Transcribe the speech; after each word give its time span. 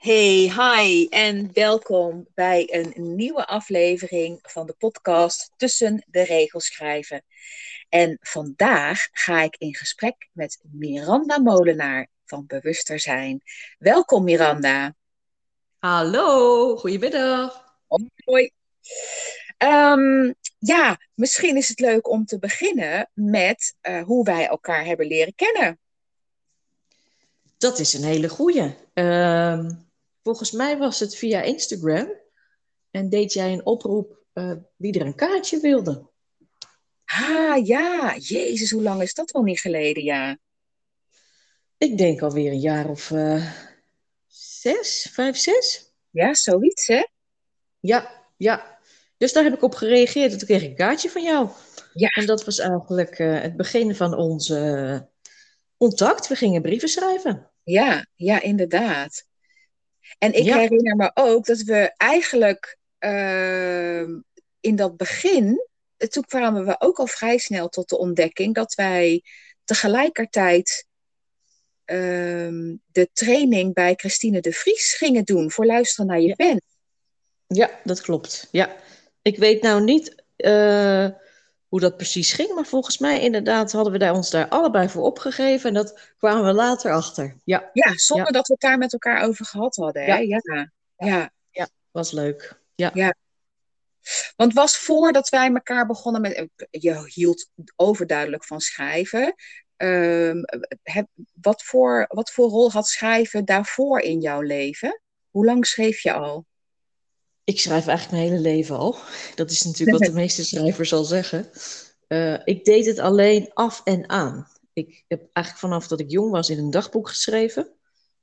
Hey, 0.00 0.52
hi 0.56 1.06
en 1.08 1.50
welkom 1.52 2.26
bij 2.34 2.68
een 2.72 3.16
nieuwe 3.16 3.46
aflevering 3.46 4.38
van 4.42 4.66
de 4.66 4.74
podcast 4.78 5.52
Tussen 5.56 6.04
de 6.06 6.22
Regels 6.22 6.66
Schrijven. 6.66 7.24
En 7.88 8.18
vandaag 8.20 9.08
ga 9.12 9.42
ik 9.42 9.56
in 9.58 9.74
gesprek 9.74 10.28
met 10.32 10.60
Miranda 10.70 11.38
Molenaar 11.38 12.08
van 12.24 12.46
Bewuster 12.46 13.00
Zijn. 13.00 13.42
Welkom 13.78 14.24
Miranda. 14.24 14.94
Hallo, 15.78 16.76
goedemiddag. 16.76 17.64
Hoi. 18.24 18.50
Um, 19.58 20.34
ja, 20.58 20.98
misschien 21.14 21.56
is 21.56 21.68
het 21.68 21.80
leuk 21.80 22.08
om 22.08 22.24
te 22.24 22.38
beginnen 22.38 23.10
met 23.14 23.74
uh, 23.82 24.02
hoe 24.02 24.24
wij 24.24 24.46
elkaar 24.46 24.84
hebben 24.84 25.06
leren 25.06 25.34
kennen. 25.34 25.78
Dat 27.58 27.78
is 27.78 27.94
een 27.94 28.04
hele 28.04 28.28
goeie. 28.28 28.74
Uh, 28.94 29.64
volgens 30.22 30.50
mij 30.50 30.78
was 30.78 31.00
het 31.00 31.16
via 31.16 31.42
Instagram. 31.42 32.18
En 32.90 33.08
deed 33.08 33.32
jij 33.32 33.52
een 33.52 33.66
oproep 33.66 34.18
uh, 34.34 34.52
wie 34.76 34.98
er 34.98 35.06
een 35.06 35.14
kaartje 35.14 35.60
wilde. 35.60 36.08
Ah, 37.04 37.66
ja. 37.66 38.16
Jezus, 38.16 38.70
hoe 38.70 38.82
lang 38.82 39.02
is 39.02 39.14
dat 39.14 39.30
wel 39.30 39.42
niet 39.42 39.60
geleden, 39.60 40.04
ja? 40.04 40.38
Ik 41.78 41.98
denk 41.98 42.22
alweer 42.22 42.52
een 42.52 42.60
jaar 42.60 42.88
of 42.88 43.10
uh, 43.10 43.52
zes, 44.26 45.08
vijf, 45.12 45.36
zes. 45.36 45.92
Ja, 46.10 46.34
zoiets, 46.34 46.86
hè? 46.86 47.06
Ja, 47.80 48.24
ja. 48.36 48.78
Dus 49.16 49.32
daar 49.32 49.44
heb 49.44 49.54
ik 49.54 49.62
op 49.62 49.74
gereageerd 49.74 50.32
en 50.32 50.38
toen 50.38 50.46
kreeg 50.46 50.62
ik 50.62 50.68
een 50.68 50.76
kaartje 50.76 51.10
van 51.10 51.22
jou. 51.22 51.48
Ja. 51.94 52.08
En 52.08 52.26
dat 52.26 52.44
was 52.44 52.58
eigenlijk 52.58 53.18
uh, 53.18 53.40
het 53.40 53.56
begin 53.56 53.94
van 53.94 54.14
onze 54.14 55.08
contact. 55.76 56.28
We 56.28 56.34
gingen 56.34 56.62
brieven 56.62 56.88
schrijven. 56.88 57.50
Ja, 57.62 58.06
ja, 58.14 58.42
inderdaad. 58.42 59.28
En 60.18 60.32
ik 60.32 60.44
ja. 60.44 60.58
herinner 60.58 60.96
me 60.96 61.10
ook 61.14 61.44
dat 61.44 61.60
we 61.60 61.92
eigenlijk 61.96 62.78
uh, 63.00 64.02
in 64.60 64.76
dat 64.76 64.96
begin, 64.96 65.66
toen 65.96 66.24
kwamen 66.24 66.66
we 66.66 66.76
ook 66.78 66.98
al 66.98 67.06
vrij 67.06 67.38
snel 67.38 67.68
tot 67.68 67.88
de 67.88 67.98
ontdekking 67.98 68.54
dat 68.54 68.74
wij 68.74 69.22
tegelijkertijd 69.64 70.86
uh, 71.86 72.76
de 72.86 73.08
training 73.12 73.74
bij 73.74 73.94
Christine 73.94 74.40
de 74.40 74.52
Vries 74.52 74.94
gingen 74.94 75.24
doen 75.24 75.50
voor 75.50 75.66
luisteren 75.66 76.06
naar 76.06 76.20
je 76.20 76.36
pen. 76.36 76.62
Ja, 77.46 77.70
dat 77.84 78.00
klopt. 78.00 78.48
Ja. 78.50 78.76
Ik 79.22 79.38
weet 79.38 79.62
nou 79.62 79.82
niet 79.82 80.14
uh, 80.36 81.08
hoe 81.70 81.80
dat 81.80 81.96
precies 81.96 82.32
ging, 82.32 82.54
maar 82.54 82.66
volgens 82.66 82.98
mij 82.98 83.20
inderdaad 83.20 83.72
hadden 83.72 83.92
we 83.92 83.98
daar 83.98 84.14
ons 84.14 84.30
daar 84.30 84.48
allebei 84.48 84.88
voor 84.88 85.02
opgegeven 85.02 85.68
en 85.68 85.74
dat 85.74 86.14
kwamen 86.18 86.44
we 86.44 86.52
later 86.52 86.92
achter. 86.92 87.36
Ja, 87.44 87.70
ja 87.72 87.92
zonder 87.96 88.26
ja. 88.26 88.32
dat 88.32 88.46
we 88.46 88.52
het 88.52 88.62
daar 88.62 88.78
met 88.78 88.92
elkaar 88.92 89.22
over 89.22 89.44
gehad 89.44 89.76
hadden. 89.76 90.02
Hè? 90.02 90.16
Ja. 90.16 90.38
Ja. 90.42 90.72
ja. 90.96 91.30
ja, 91.50 91.68
was 91.90 92.12
leuk. 92.12 92.60
Ja. 92.74 92.90
ja. 92.94 93.14
Want 94.36 94.52
was 94.52 94.78
voordat 94.78 95.28
wij 95.28 95.52
elkaar 95.52 95.86
begonnen 95.86 96.20
met. 96.20 96.48
Je 96.70 97.02
hield 97.06 97.50
overduidelijk 97.76 98.44
van 98.44 98.60
schrijven. 98.60 99.34
Um, 99.76 100.44
heb, 100.82 101.06
wat, 101.40 101.62
voor, 101.62 102.04
wat 102.08 102.30
voor 102.30 102.48
rol 102.48 102.70
had 102.70 102.88
schrijven 102.88 103.44
daarvoor 103.44 104.00
in 104.00 104.20
jouw 104.20 104.40
leven? 104.40 105.02
Hoe 105.30 105.44
lang 105.44 105.66
schreef 105.66 106.02
je 106.02 106.12
al? 106.12 106.46
Ik 107.50 107.60
schrijf 107.60 107.86
eigenlijk 107.86 108.10
mijn 108.10 108.32
hele 108.32 108.48
leven 108.54 108.76
al. 108.76 108.96
Dat 109.34 109.50
is 109.50 109.62
natuurlijk 109.62 109.98
wat 109.98 110.08
de 110.08 110.14
meeste 110.22 110.44
schrijvers 110.44 110.92
al 110.92 111.04
zeggen. 111.04 111.50
Uh, 112.08 112.38
ik 112.44 112.64
deed 112.64 112.86
het 112.86 112.98
alleen 112.98 113.50
af 113.54 113.80
en 113.84 114.08
aan. 114.08 114.48
Ik 114.72 115.04
heb 115.08 115.20
eigenlijk 115.32 115.66
vanaf 115.66 115.88
dat 115.88 116.00
ik 116.00 116.10
jong 116.10 116.30
was 116.30 116.50
in 116.50 116.58
een 116.58 116.70
dagboek 116.70 117.08
geschreven. 117.08 117.68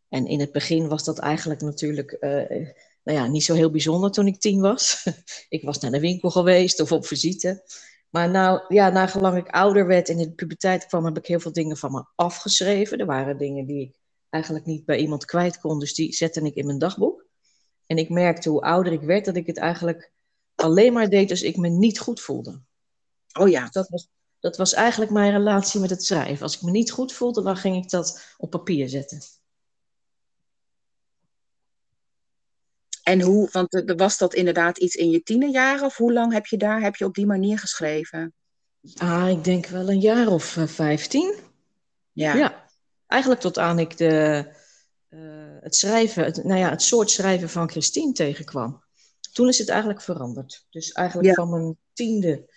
En 0.10 0.28
in 0.28 0.40
het 0.40 0.52
begin 0.52 0.88
was 0.88 1.04
dat 1.04 1.20
eigenlijk 1.20 1.62
natuurlijk 1.62 2.18
uh, 2.20 2.32
nou 3.04 3.18
ja, 3.18 3.28
niet 3.28 3.44
zo 3.44 3.54
heel 3.54 3.72
bijzonder 3.72 4.12
toen 4.12 4.28
ik 4.28 4.40
tien 4.40 4.62
was. 4.62 5.08
ik 5.50 5.64
was 5.64 5.80
naar 5.80 5.92
de 5.92 6.00
winkel 6.00 6.30
geweest 6.30 6.82
of 6.82 6.92
op 6.92 7.06
visite. 7.06 7.64
Maar 8.10 8.30
nou, 8.30 8.62
ja, 8.68 8.90
nagelang 8.90 9.38
ik 9.38 9.50
ouder 9.50 9.88
werd 9.88 10.10
en 10.10 10.20
in 10.20 10.28
de 10.28 10.36
puberteit 10.36 10.86
kwam, 10.86 11.06
heb 11.06 11.18
ik 11.18 11.26
heel 11.26 11.40
veel 11.40 11.54
dingen 11.54 11.78
van 11.78 11.92
me 11.92 12.06
afgeschreven. 12.16 12.98
Er 12.98 13.06
waren 13.06 13.38
dingen 13.38 13.66
die 13.66 13.82
ik 13.82 13.96
eigenlijk 14.30 14.66
niet 14.66 14.86
bij 14.86 14.98
iemand 14.98 15.26
kwijt 15.26 15.60
kon, 15.60 15.80
dus 15.80 15.94
die 15.94 16.14
zette 16.14 16.42
ik 16.42 16.56
in 16.56 16.66
mijn 16.66 16.80
dagboek. 16.80 17.27
En 17.88 17.98
ik 17.98 18.10
merkte 18.10 18.50
hoe 18.50 18.62
ouder 18.62 18.94
ik 18.94 19.02
werd, 19.02 19.26
dat 19.26 19.36
ik 19.36 19.48
het 19.48 19.58
eigenlijk 19.58 20.12
alleen 20.56 20.94
maar 20.94 21.10
deed 21.10 21.30
als 21.30 21.42
ik 21.42 21.58
me 21.58 21.70
niet 21.70 22.00
goed 22.00 22.22
voelde. 22.22 22.62
Oh 23.40 23.50
ja. 23.50 23.68
Dat 23.72 23.90
was, 23.90 24.10
dat 24.40 24.58
was 24.58 24.74
eigenlijk 24.74 25.12
mijn 25.12 25.32
relatie 25.32 25.80
met 25.80 25.90
het 25.90 26.04
schrijven. 26.04 26.44
Als 26.44 26.56
ik 26.56 26.62
me 26.62 26.72
niet 26.72 26.92
goed 26.92 27.14
voelde, 27.14 27.44
dan 27.44 27.58
ging 27.58 27.84
ik 27.84 27.90
dat 27.90 28.36
op 28.38 28.50
papier 28.50 28.90
zetten. 28.90 29.20
En 33.04 33.22
hoe, 33.22 33.50
want 33.52 33.84
was 33.96 34.18
dat 34.18 34.34
inderdaad 34.34 34.78
iets 34.78 34.96
in 34.96 35.10
je 35.10 35.24
tienerjaren? 35.24 35.86
Of 35.86 35.98
hoe 35.98 36.14
lang 36.14 36.34
heb 36.34 36.46
je 36.46 36.58
daar, 36.58 36.82
heb 36.82 36.96
je 36.96 37.06
op 37.06 37.16
die 37.16 37.26
manier 37.26 37.60
geschreven? 37.60 38.34
Ah, 38.98 39.30
ik 39.30 39.44
denk 39.44 39.66
wel 39.66 39.90
een 39.90 40.00
jaar 40.00 40.28
of 40.28 40.58
vijftien. 40.66 41.36
Ja. 42.12 42.34
ja. 42.34 42.66
Eigenlijk 43.08 43.42
tot 43.42 43.58
aan 43.58 43.80
ik 43.80 43.98
de, 43.98 44.44
uh, 44.48 44.54
het 45.68 45.76
schrijven, 45.76 46.24
het, 46.24 46.44
nou 46.44 46.60
ja, 46.60 46.70
het 46.70 46.82
soort 46.82 47.12
schrijven 47.12 47.50
van 47.50 47.70
Christine 47.70 48.12
tegenkwam. 48.12 48.84
Toen 49.34 49.48
is 49.48 49.58
het 49.58 49.70
eigenlijk 49.70 50.02
veranderd. 50.02 50.66
Dus 50.70 50.92
eigenlijk 50.92 51.28
ja. 51.28 51.34
van 51.34 51.50
mijn 51.50 51.78
tiende, 51.94 52.54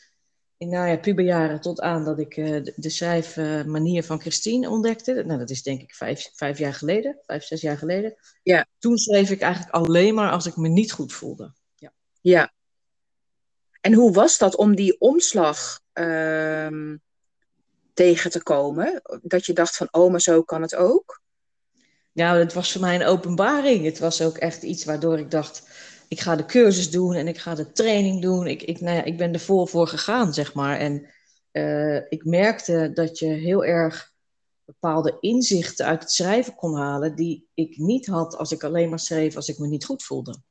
in 0.57 0.69
nou 0.69 0.89
ja, 0.89 0.97
puberjaren 0.97 1.61
tot 1.61 1.81
aan 1.81 2.05
dat 2.05 2.19
ik 2.19 2.37
uh, 2.37 2.47
de, 2.47 2.73
de 2.77 2.91
schrijfmanier 2.91 4.05
van 4.05 4.21
Christine 4.21 4.71
ontdekte. 4.71 5.25
Nou, 5.27 5.39
dat 5.39 5.51
is 5.51 5.63
denk 5.63 5.83
ik 5.83 5.95
vijf, 5.95 6.31
vijf 6.35 6.59
jaar 6.59 6.75
geleden, 6.75 7.19
vijf, 7.27 7.45
zes 7.45 7.61
jaar 7.61 7.79
geleden. 7.79 8.15
Ja. 8.43 8.67
Toen 8.79 8.99
schreef 8.99 9.31
ik 9.31 9.41
eigenlijk 9.41 9.75
alleen 9.75 10.15
maar 10.15 10.31
als 10.31 10.47
ik 10.47 10.57
me 10.57 10.69
niet 10.69 10.93
goed 10.93 11.13
voelde. 11.13 11.53
Ja. 11.75 11.93
ja. 12.21 12.53
En 13.81 13.93
hoe 13.93 14.13
was 14.13 14.39
dat 14.39 14.57
om 14.57 14.77
die 14.77 15.01
omslag 15.01 15.81
uh, 15.95 16.95
tegen 17.95 18.31
te 18.31 18.43
komen? 18.43 19.03
Dat 19.23 19.47
je 19.47 19.53
dacht 19.53 19.77
van, 19.77 19.89
oh, 19.91 20.11
maar 20.11 20.21
zo 20.21 20.43
kan 20.43 20.63
het 20.63 20.75
ook? 20.75 21.21
Nou, 22.21 22.39
het 22.39 22.53
was 22.53 22.73
voor 22.73 22.81
mij 22.81 22.95
een 22.95 23.07
openbaring. 23.07 23.85
Het 23.85 23.99
was 23.99 24.23
ook 24.23 24.37
echt 24.37 24.63
iets 24.63 24.85
waardoor 24.85 25.19
ik 25.19 25.31
dacht, 25.31 25.69
ik 26.09 26.21
ga 26.21 26.37
de 26.37 26.45
cursus 26.45 26.91
doen 26.91 27.15
en 27.15 27.29
ik 27.29 27.39
ga 27.39 27.55
de 27.55 27.73
training 27.73 28.23
doen. 28.23 28.47
Ik, 28.47 28.63
ik, 28.63 28.81
nou 28.81 28.97
ja, 28.97 29.05
ik 29.05 29.17
ben 29.17 29.33
ervoor 29.33 29.69
voor 29.69 29.87
gegaan, 29.87 30.35
zeg 30.35 30.55
maar. 30.55 30.79
En 30.79 31.07
uh, 31.53 31.97
ik 32.09 32.25
merkte 32.25 32.91
dat 32.95 33.19
je 33.19 33.27
heel 33.27 33.65
erg 33.65 34.13
bepaalde 34.65 35.17
inzichten 35.21 35.87
uit 35.87 36.01
het 36.01 36.11
schrijven 36.11 36.55
kon 36.55 36.77
halen 36.77 37.17
die 37.17 37.49
ik 37.55 37.77
niet 37.77 38.07
had 38.07 38.37
als 38.37 38.53
ik 38.53 38.65
alleen 38.65 38.89
maar 38.89 38.99
schreef 38.99 39.37
als 39.37 39.49
ik 39.49 39.59
me 39.59 39.67
niet 39.67 39.85
goed 39.85 40.03
voelde. 40.03 40.43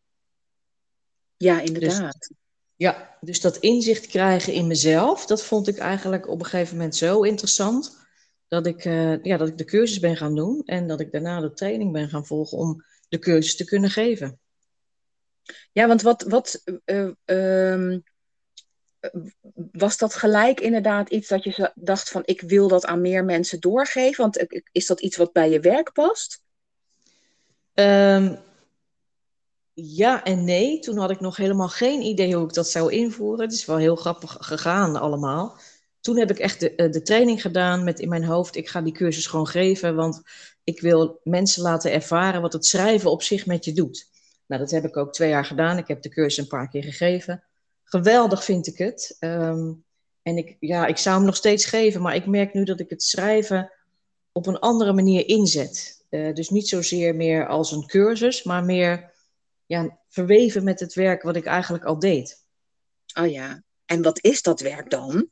Ja, 1.38 1.62
inderdaad. 1.62 2.20
Dus, 2.20 2.38
ja, 2.76 3.18
dus 3.22 3.42
dat 3.42 3.58
inzicht 3.58 4.08
krijgen 4.08 4.54
in 4.54 4.68
mezelf, 4.68 5.26
dat 5.26 5.44
vond 5.44 5.68
ik 5.68 5.78
eigenlijk 5.78 6.28
op 6.28 6.40
een 6.40 6.46
gegeven 6.46 6.76
moment 6.76 6.96
zo 6.96 7.22
interessant 7.22 8.08
dat 8.50 8.66
ik, 8.66 8.86
uh, 8.86 9.24
ja, 9.24 9.38
dat 9.38 9.48
ik 9.48 9.58
de 9.58 9.66
cursus 9.66 10.00
ben 10.00 10.18
gaan 10.18 10.36
doen 10.36 10.62
en 10.66 10.88
dat 10.88 11.00
ik 11.00 11.12
daarna 11.12 11.42
de 11.42 11.54
training 11.54 11.92
ben 11.92 12.10
gaan 12.10 12.26
volgen 12.26 12.58
om 12.58 12.86
de 13.10 13.20
cursus 13.20 13.56
te 13.56 13.66
kunnen 13.66 13.90
geven. 13.90 14.40
Ja, 15.72 15.88
want 15.88 16.02
wat, 16.02 16.24
wat 16.24 16.64
uh, 16.86 17.10
uh, 17.26 17.98
was 19.72 19.98
dat 19.98 20.14
gelijk 20.14 20.60
inderdaad 20.60 21.10
iets 21.10 21.28
dat 21.28 21.44
je 21.44 21.72
dacht 21.76 22.10
van 22.10 22.22
ik 22.26 22.42
wil 22.42 22.68
dat 22.68 22.86
aan 22.86 23.02
meer 23.02 23.26
mensen 23.26 23.60
doorgeven? 23.60 24.22
Want 24.22 24.64
is 24.72 24.86
dat 24.86 25.02
iets 25.02 25.18
wat 25.18 25.34
bij 25.34 25.50
je 25.50 25.60
werk 25.60 25.94
past? 25.94 26.42
Um, 27.74 28.38
ja 29.74 30.24
en 30.24 30.44
nee. 30.44 30.80
Toen 30.80 30.98
had 30.98 31.12
ik 31.12 31.20
nog 31.20 31.38
helemaal 31.38 31.70
geen 31.70 32.02
idee 32.02 32.36
hoe 32.36 32.46
ik 32.46 32.54
dat 32.54 32.70
zou 32.70 32.92
invoeren. 32.92 33.46
Het 33.46 33.54
is 33.54 33.66
wel 33.66 33.78
heel 33.78 33.96
grappig 33.96 34.38
gegaan 34.40 34.96
allemaal. 34.96 35.58
Toen 36.00 36.18
heb 36.18 36.30
ik 36.30 36.40
echt 36.40 36.60
de, 36.60 36.90
de 36.90 37.02
training 37.02 37.42
gedaan 37.42 37.84
met 37.84 38.00
in 38.00 38.10
mijn 38.10 38.24
hoofd, 38.24 38.56
ik 38.56 38.70
ga 38.70 38.82
die 38.82 38.94
cursus 38.94 39.28
gewoon 39.28 39.48
geven, 39.48 39.96
want 39.96 40.22
ik 40.64 40.82
wil 40.82 41.20
mensen 41.24 41.62
laten 41.62 41.92
ervaren 41.92 42.42
wat 42.42 42.54
het 42.54 42.66
schrijven 42.66 43.12
op 43.12 43.22
zich 43.24 43.46
met 43.46 43.66
je 43.66 43.74
doet. 43.74 44.10
Nou, 44.48 44.62
dat 44.62 44.72
heb 44.72 44.86
ik 44.86 44.98
ook 44.98 45.14
twee 45.14 45.30
jaar 45.30 45.46
gedaan. 45.46 45.78
Ik 45.78 45.88
heb 45.88 46.02
de 46.02 46.10
cursus 46.10 46.38
een 46.38 46.48
paar 46.48 46.70
keer 46.70 46.84
gegeven. 46.84 47.44
Geweldig 47.84 48.44
vind 48.44 48.68
ik 48.68 48.78
het. 48.78 49.18
Um, 49.20 49.84
en 50.22 50.38
ik, 50.38 50.58
ja, 50.60 50.86
ik 50.86 50.98
zou 50.98 51.16
hem 51.16 51.26
nog 51.26 51.36
steeds 51.36 51.66
geven, 51.66 52.02
maar 52.02 52.16
ik 52.16 52.26
merk 52.26 52.54
nu 52.54 52.64
dat 52.64 52.80
ik 52.80 52.90
het 52.90 53.04
schrijven 53.04 53.72
op 54.32 54.48
een 54.48 54.60
andere 54.60 54.94
manier 54.94 55.28
inzet. 55.28 56.06
Uh, 56.10 56.34
dus 56.34 56.50
niet 56.50 56.68
zozeer 56.68 57.16
meer 57.16 57.48
als 57.48 57.72
een 57.72 57.86
cursus, 57.86 58.44
maar 58.44 58.64
meer 58.64 59.14
ja, 59.66 60.00
verweven 60.08 60.64
met 60.64 60.80
het 60.80 60.94
werk 60.94 61.22
wat 61.22 61.36
ik 61.36 61.46
eigenlijk 61.46 61.84
al 61.84 62.00
deed. 62.00 62.46
Oh 63.20 63.32
ja, 63.32 63.64
en 63.86 64.02
wat 64.02 64.24
is 64.24 64.42
dat 64.42 64.60
werk 64.60 64.90
dan? 64.90 65.30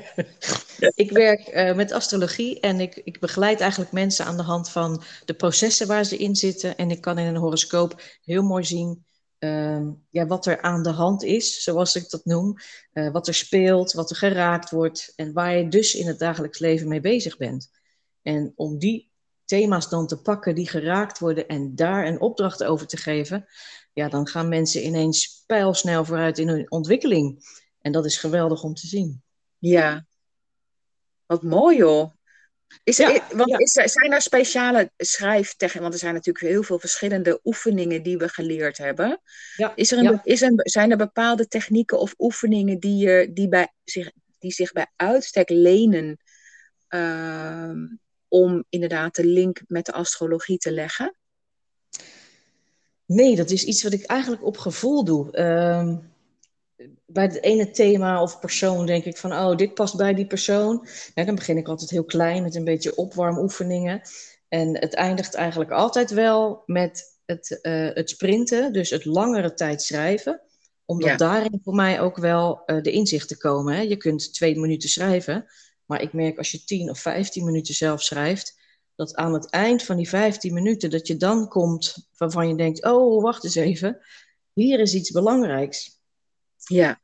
ik 0.94 1.10
werk 1.10 1.54
uh, 1.54 1.74
met 1.74 1.92
astrologie 1.92 2.60
en 2.60 2.80
ik, 2.80 3.00
ik 3.04 3.20
begeleid 3.20 3.60
eigenlijk 3.60 3.92
mensen 3.92 4.24
aan 4.24 4.36
de 4.36 4.42
hand 4.42 4.70
van 4.70 5.02
de 5.24 5.34
processen 5.34 5.86
waar 5.86 6.04
ze 6.04 6.16
in 6.16 6.36
zitten. 6.36 6.76
En 6.76 6.90
ik 6.90 7.00
kan 7.00 7.18
in 7.18 7.26
een 7.26 7.36
horoscoop 7.36 8.02
heel 8.22 8.42
mooi 8.42 8.64
zien 8.64 9.04
uh, 9.44 9.88
ja, 10.10 10.26
wat 10.26 10.46
er 10.46 10.60
aan 10.60 10.82
de 10.82 10.90
hand 10.90 11.22
is, 11.22 11.62
zoals 11.62 11.96
ik 11.96 12.10
dat 12.10 12.24
noem. 12.24 12.54
Uh, 12.92 13.10
wat 13.10 13.28
er 13.28 13.34
speelt, 13.34 13.92
wat 13.92 14.10
er 14.10 14.16
geraakt 14.16 14.70
wordt 14.70 15.12
en 15.16 15.32
waar 15.32 15.56
je 15.56 15.68
dus 15.68 15.94
in 15.94 16.06
het 16.06 16.18
dagelijks 16.18 16.58
leven 16.58 16.88
mee 16.88 17.00
bezig 17.00 17.36
bent. 17.36 17.70
En 18.22 18.52
om 18.56 18.78
die 18.78 19.10
thema's 19.44 19.88
dan 19.88 20.06
te 20.06 20.20
pakken 20.20 20.54
die 20.54 20.68
geraakt 20.68 21.18
worden 21.18 21.48
en 21.48 21.74
daar 21.74 22.06
een 22.06 22.20
opdracht 22.20 22.64
over 22.64 22.86
te 22.86 22.96
geven, 22.96 23.46
ja, 23.92 24.08
dan 24.08 24.26
gaan 24.26 24.48
mensen 24.48 24.86
ineens 24.86 25.42
pijlsnel 25.46 26.04
vooruit 26.04 26.38
in 26.38 26.48
hun 26.48 26.70
ontwikkeling. 26.70 27.44
En 27.80 27.92
dat 27.92 28.04
is 28.04 28.16
geweldig 28.16 28.62
om 28.62 28.74
te 28.74 28.86
zien. 28.86 29.21
Ja, 29.62 30.06
wat 31.26 31.42
mooi 31.42 31.76
joh. 31.76 32.10
Is 32.84 32.98
er, 32.98 33.22
want 33.32 33.60
Is 33.60 33.72
zijn 33.72 34.12
er 34.12 34.20
speciale 34.20 34.90
schrijftechnieken? 34.96 35.80
Want 35.80 35.94
er 35.94 36.00
zijn 36.00 36.14
natuurlijk 36.14 36.44
heel 36.44 36.62
veel 36.62 36.78
verschillende 36.78 37.40
oefeningen 37.44 38.02
die 38.02 38.18
we 38.18 38.28
geleerd 38.28 38.78
hebben. 38.78 39.20
Ja, 39.56 39.72
is 39.74 39.92
er 39.92 39.98
een, 39.98 40.20
is 40.22 40.42
er, 40.42 40.52
zijn 40.54 40.90
er 40.90 40.96
bepaalde 40.96 41.46
technieken 41.48 41.98
of 41.98 42.14
oefeningen 42.18 42.78
die, 42.78 42.96
je, 42.96 43.30
die, 43.32 43.48
bij, 43.48 43.72
zich, 43.84 44.10
die 44.38 44.52
zich 44.52 44.72
bij 44.72 44.86
uitstek 44.96 45.48
lenen 45.48 46.18
uh, 46.88 47.70
om 48.28 48.64
inderdaad 48.68 49.14
de 49.14 49.26
link 49.26 49.60
met 49.66 49.86
de 49.86 49.92
astrologie 49.92 50.58
te 50.58 50.72
leggen? 50.72 51.16
Nee, 53.06 53.36
dat 53.36 53.50
is 53.50 53.64
iets 53.64 53.82
wat 53.82 53.92
ik 53.92 54.04
eigenlijk 54.04 54.44
op 54.44 54.56
gevoel 54.56 55.04
doe. 55.04 55.36
Uh, 55.36 55.96
bij 57.06 57.24
het 57.24 57.42
ene 57.42 57.70
thema 57.70 58.22
of 58.22 58.38
persoon 58.38 58.86
denk 58.86 59.04
ik 59.04 59.16
van, 59.16 59.32
oh, 59.32 59.56
dit 59.56 59.74
past 59.74 59.96
bij 59.96 60.14
die 60.14 60.26
persoon. 60.26 60.86
Ja, 61.14 61.24
dan 61.24 61.34
begin 61.34 61.56
ik 61.56 61.68
altijd 61.68 61.90
heel 61.90 62.04
klein 62.04 62.42
met 62.42 62.54
een 62.54 62.64
beetje 62.64 62.96
opwarmoefeningen. 62.96 64.02
En 64.48 64.78
het 64.78 64.94
eindigt 64.94 65.34
eigenlijk 65.34 65.70
altijd 65.70 66.10
wel 66.10 66.62
met 66.66 67.18
het, 67.24 67.58
uh, 67.62 67.94
het 67.94 68.10
sprinten, 68.10 68.72
dus 68.72 68.90
het 68.90 69.04
langere 69.04 69.54
tijd 69.54 69.82
schrijven. 69.82 70.40
Omdat 70.84 71.18
daarin 71.18 71.60
voor 71.64 71.74
mij 71.74 72.00
ook 72.00 72.16
wel 72.16 72.62
uh, 72.66 72.82
de 72.82 72.90
inzichten 72.90 73.38
komen. 73.38 73.74
Hè. 73.74 73.80
Je 73.80 73.96
kunt 73.96 74.34
twee 74.34 74.58
minuten 74.58 74.88
schrijven, 74.88 75.46
maar 75.86 76.02
ik 76.02 76.12
merk 76.12 76.38
als 76.38 76.50
je 76.50 76.64
tien 76.64 76.90
of 76.90 76.98
vijftien 76.98 77.44
minuten 77.44 77.74
zelf 77.74 78.02
schrijft, 78.02 78.60
dat 78.94 79.14
aan 79.14 79.32
het 79.32 79.50
eind 79.50 79.82
van 79.82 79.96
die 79.96 80.08
vijftien 80.08 80.54
minuten, 80.54 80.90
dat 80.90 81.06
je 81.06 81.16
dan 81.16 81.48
komt 81.48 82.08
waarvan 82.16 82.48
je 82.48 82.54
denkt, 82.54 82.84
oh, 82.84 83.22
wacht 83.22 83.44
eens 83.44 83.54
even, 83.54 83.98
hier 84.52 84.80
is 84.80 84.94
iets 84.94 85.10
belangrijks. 85.10 86.01
Ja. 86.64 87.00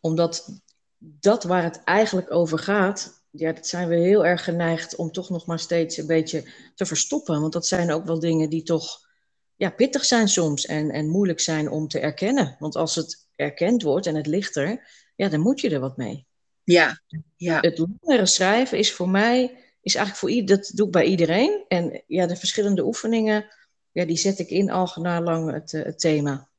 Omdat 0.00 0.60
dat 0.98 1.44
waar 1.44 1.62
het 1.62 1.84
eigenlijk 1.84 2.32
over 2.32 2.58
gaat, 2.58 3.24
ja, 3.30 3.52
dat 3.52 3.66
zijn 3.66 3.88
we 3.88 3.96
heel 3.96 4.26
erg 4.26 4.44
geneigd 4.44 4.96
om 4.96 5.12
toch 5.12 5.30
nog 5.30 5.46
maar 5.46 5.58
steeds 5.58 5.96
een 5.96 6.06
beetje 6.06 6.52
te 6.74 6.86
verstoppen. 6.86 7.40
Want 7.40 7.52
dat 7.52 7.66
zijn 7.66 7.92
ook 7.92 8.04
wel 8.04 8.20
dingen 8.20 8.50
die 8.50 8.62
toch 8.62 9.08
ja, 9.56 9.70
pittig 9.70 10.04
zijn 10.04 10.28
soms 10.28 10.66
en, 10.66 10.90
en 10.90 11.08
moeilijk 11.08 11.40
zijn 11.40 11.70
om 11.70 11.88
te 11.88 12.00
erkennen. 12.00 12.56
Want 12.58 12.76
als 12.76 12.94
het 12.94 13.28
erkend 13.36 13.82
wordt 13.82 14.06
en 14.06 14.14
het 14.14 14.26
ligt 14.26 14.56
er, 14.56 14.88
ja, 15.16 15.28
dan 15.28 15.40
moet 15.40 15.60
je 15.60 15.70
er 15.70 15.80
wat 15.80 15.96
mee. 15.96 16.26
Ja, 16.64 17.00
ja. 17.36 17.58
Het 17.60 17.78
langere 17.78 18.26
schrijven 18.26 18.78
is 18.78 18.92
voor 18.92 19.08
mij, 19.08 19.42
is 19.82 19.94
eigenlijk 19.94 20.16
voor 20.16 20.30
ieder, 20.30 20.56
dat 20.56 20.70
doe 20.74 20.86
ik 20.86 20.92
bij 20.92 21.04
iedereen. 21.04 21.64
En 21.68 22.02
ja, 22.06 22.26
de 22.26 22.36
verschillende 22.36 22.84
oefeningen, 22.84 23.46
ja, 23.92 24.04
die 24.04 24.16
zet 24.16 24.38
ik 24.38 24.50
in 24.50 24.70
al 24.70 24.92
lang 25.22 25.52
het, 25.52 25.72
het 25.72 25.98
thema 25.98 26.49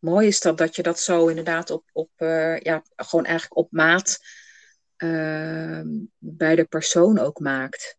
mooi 0.00 0.26
is 0.26 0.40
dat, 0.40 0.58
dat 0.58 0.76
je 0.76 0.82
dat 0.82 1.00
zo 1.00 1.26
inderdaad 1.26 1.70
op, 1.70 1.84
op 1.92 2.10
uh, 2.18 2.58
ja, 2.58 2.82
gewoon 2.96 3.24
eigenlijk 3.24 3.56
op 3.56 3.72
maat 3.72 4.18
uh, 4.96 5.80
bij 6.18 6.56
de 6.56 6.64
persoon 6.64 7.18
ook 7.18 7.38
maakt. 7.38 7.96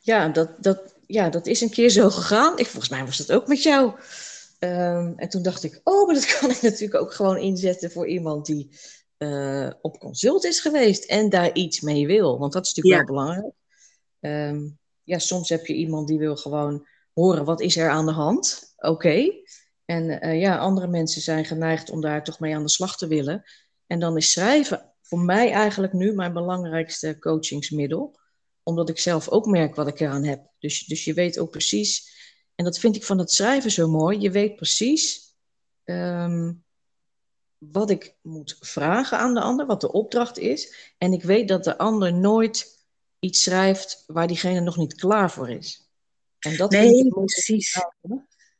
Ja, 0.00 0.28
dat, 0.28 0.62
dat, 0.62 0.94
ja, 1.06 1.28
dat 1.28 1.46
is 1.46 1.60
een 1.60 1.70
keer 1.70 1.88
zo 1.90 2.10
gegaan. 2.10 2.58
Ik, 2.58 2.66
volgens 2.66 2.92
mij 2.92 3.04
was 3.04 3.16
dat 3.16 3.32
ook 3.32 3.46
met 3.46 3.62
jou. 3.62 3.94
Um, 4.58 5.12
en 5.16 5.28
toen 5.28 5.42
dacht 5.42 5.64
ik, 5.64 5.80
oh, 5.84 6.06
maar 6.06 6.14
dat 6.14 6.26
kan 6.38 6.50
ik 6.50 6.62
natuurlijk 6.62 7.00
ook 7.00 7.12
gewoon 7.12 7.38
inzetten 7.38 7.90
voor 7.90 8.06
iemand 8.06 8.46
die 8.46 8.70
uh, 9.18 9.70
op 9.80 9.98
consult 9.98 10.44
is 10.44 10.60
geweest 10.60 11.04
en 11.04 11.30
daar 11.30 11.54
iets 11.54 11.80
mee 11.80 12.06
wil. 12.06 12.38
Want 12.38 12.52
dat 12.52 12.64
is 12.66 12.74
natuurlijk 12.74 13.08
wel 13.08 13.16
belangrijk. 13.16 13.54
Um, 14.20 14.78
ja, 15.02 15.18
soms 15.18 15.48
heb 15.48 15.66
je 15.66 15.74
iemand 15.74 16.08
die 16.08 16.18
wil 16.18 16.36
gewoon 16.36 16.86
horen 17.12 17.44
wat 17.44 17.60
is 17.60 17.76
er 17.76 17.90
aan 17.90 18.06
de 18.06 18.12
hand. 18.12 18.74
Oké. 18.76 19.32
En 19.86 20.26
uh, 20.26 20.40
ja, 20.40 20.58
andere 20.58 20.86
mensen 20.86 21.22
zijn 21.22 21.44
geneigd 21.44 21.90
om 21.90 22.00
daar 22.00 22.24
toch 22.24 22.40
mee 22.40 22.54
aan 22.54 22.62
de 22.62 22.68
slag 22.68 22.96
te 22.96 23.06
willen. 23.06 23.42
En 23.86 23.98
dan 23.98 24.16
is 24.16 24.32
schrijven 24.32 24.92
voor 25.02 25.20
mij 25.20 25.52
eigenlijk 25.52 25.92
nu 25.92 26.12
mijn 26.12 26.32
belangrijkste 26.32 27.18
coachingsmiddel. 27.18 28.18
Omdat 28.62 28.88
ik 28.88 28.98
zelf 28.98 29.28
ook 29.28 29.46
merk 29.46 29.74
wat 29.74 29.88
ik 29.88 30.00
eraan 30.00 30.24
heb. 30.24 30.50
Dus, 30.58 30.86
dus 30.86 31.04
je 31.04 31.14
weet 31.14 31.38
ook 31.38 31.50
precies. 31.50 32.14
En 32.54 32.64
dat 32.64 32.78
vind 32.78 32.96
ik 32.96 33.04
van 33.04 33.18
het 33.18 33.32
schrijven 33.32 33.70
zo 33.70 33.88
mooi. 33.88 34.20
Je 34.20 34.30
weet 34.30 34.56
precies 34.56 35.34
um, 35.84 36.64
wat 37.58 37.90
ik 37.90 38.16
moet 38.22 38.56
vragen 38.60 39.18
aan 39.18 39.34
de 39.34 39.40
ander, 39.40 39.66
wat 39.66 39.80
de 39.80 39.92
opdracht 39.92 40.38
is. 40.38 40.92
En 40.98 41.12
ik 41.12 41.22
weet 41.22 41.48
dat 41.48 41.64
de 41.64 41.78
ander 41.78 42.14
nooit 42.14 42.84
iets 43.18 43.42
schrijft 43.42 44.04
waar 44.06 44.26
diegene 44.26 44.60
nog 44.60 44.76
niet 44.76 44.94
klaar 44.94 45.30
voor 45.30 45.50
is. 45.50 45.90
En 46.38 46.56
dat 46.56 46.70
nee, 46.70 47.08
precies. 47.08 47.78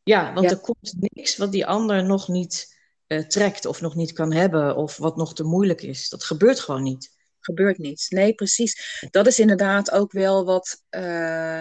Ja, 0.08 0.32
want 0.32 0.50
er 0.50 0.61
komt 0.61 0.94
niks 0.99 1.37
wat 1.37 1.53
die 1.53 1.67
ander 1.67 2.05
nog 2.05 2.29
niet 2.29 2.79
uh, 3.06 3.26
trekt 3.26 3.67
of 3.67 3.81
nog 3.81 3.94
niet 3.94 4.12
kan 4.12 4.32
hebben 4.32 4.76
of 4.76 4.97
wat 4.97 5.17
nog 5.17 5.35
te 5.35 5.44
moeilijk 5.44 5.82
is. 5.82 6.08
Dat 6.08 6.25
gebeurt 6.25 6.61
gewoon 6.61 6.82
niet. 6.82 7.17
Gebeurt 7.41 7.79
niet. 7.79 8.06
Nee, 8.08 8.35
precies. 8.35 9.05
Dat 9.11 9.26
is 9.26 9.38
inderdaad 9.38 9.91
ook 9.91 10.12
wel 10.12 10.44
wat, 10.44 10.82
uh, 10.91 11.61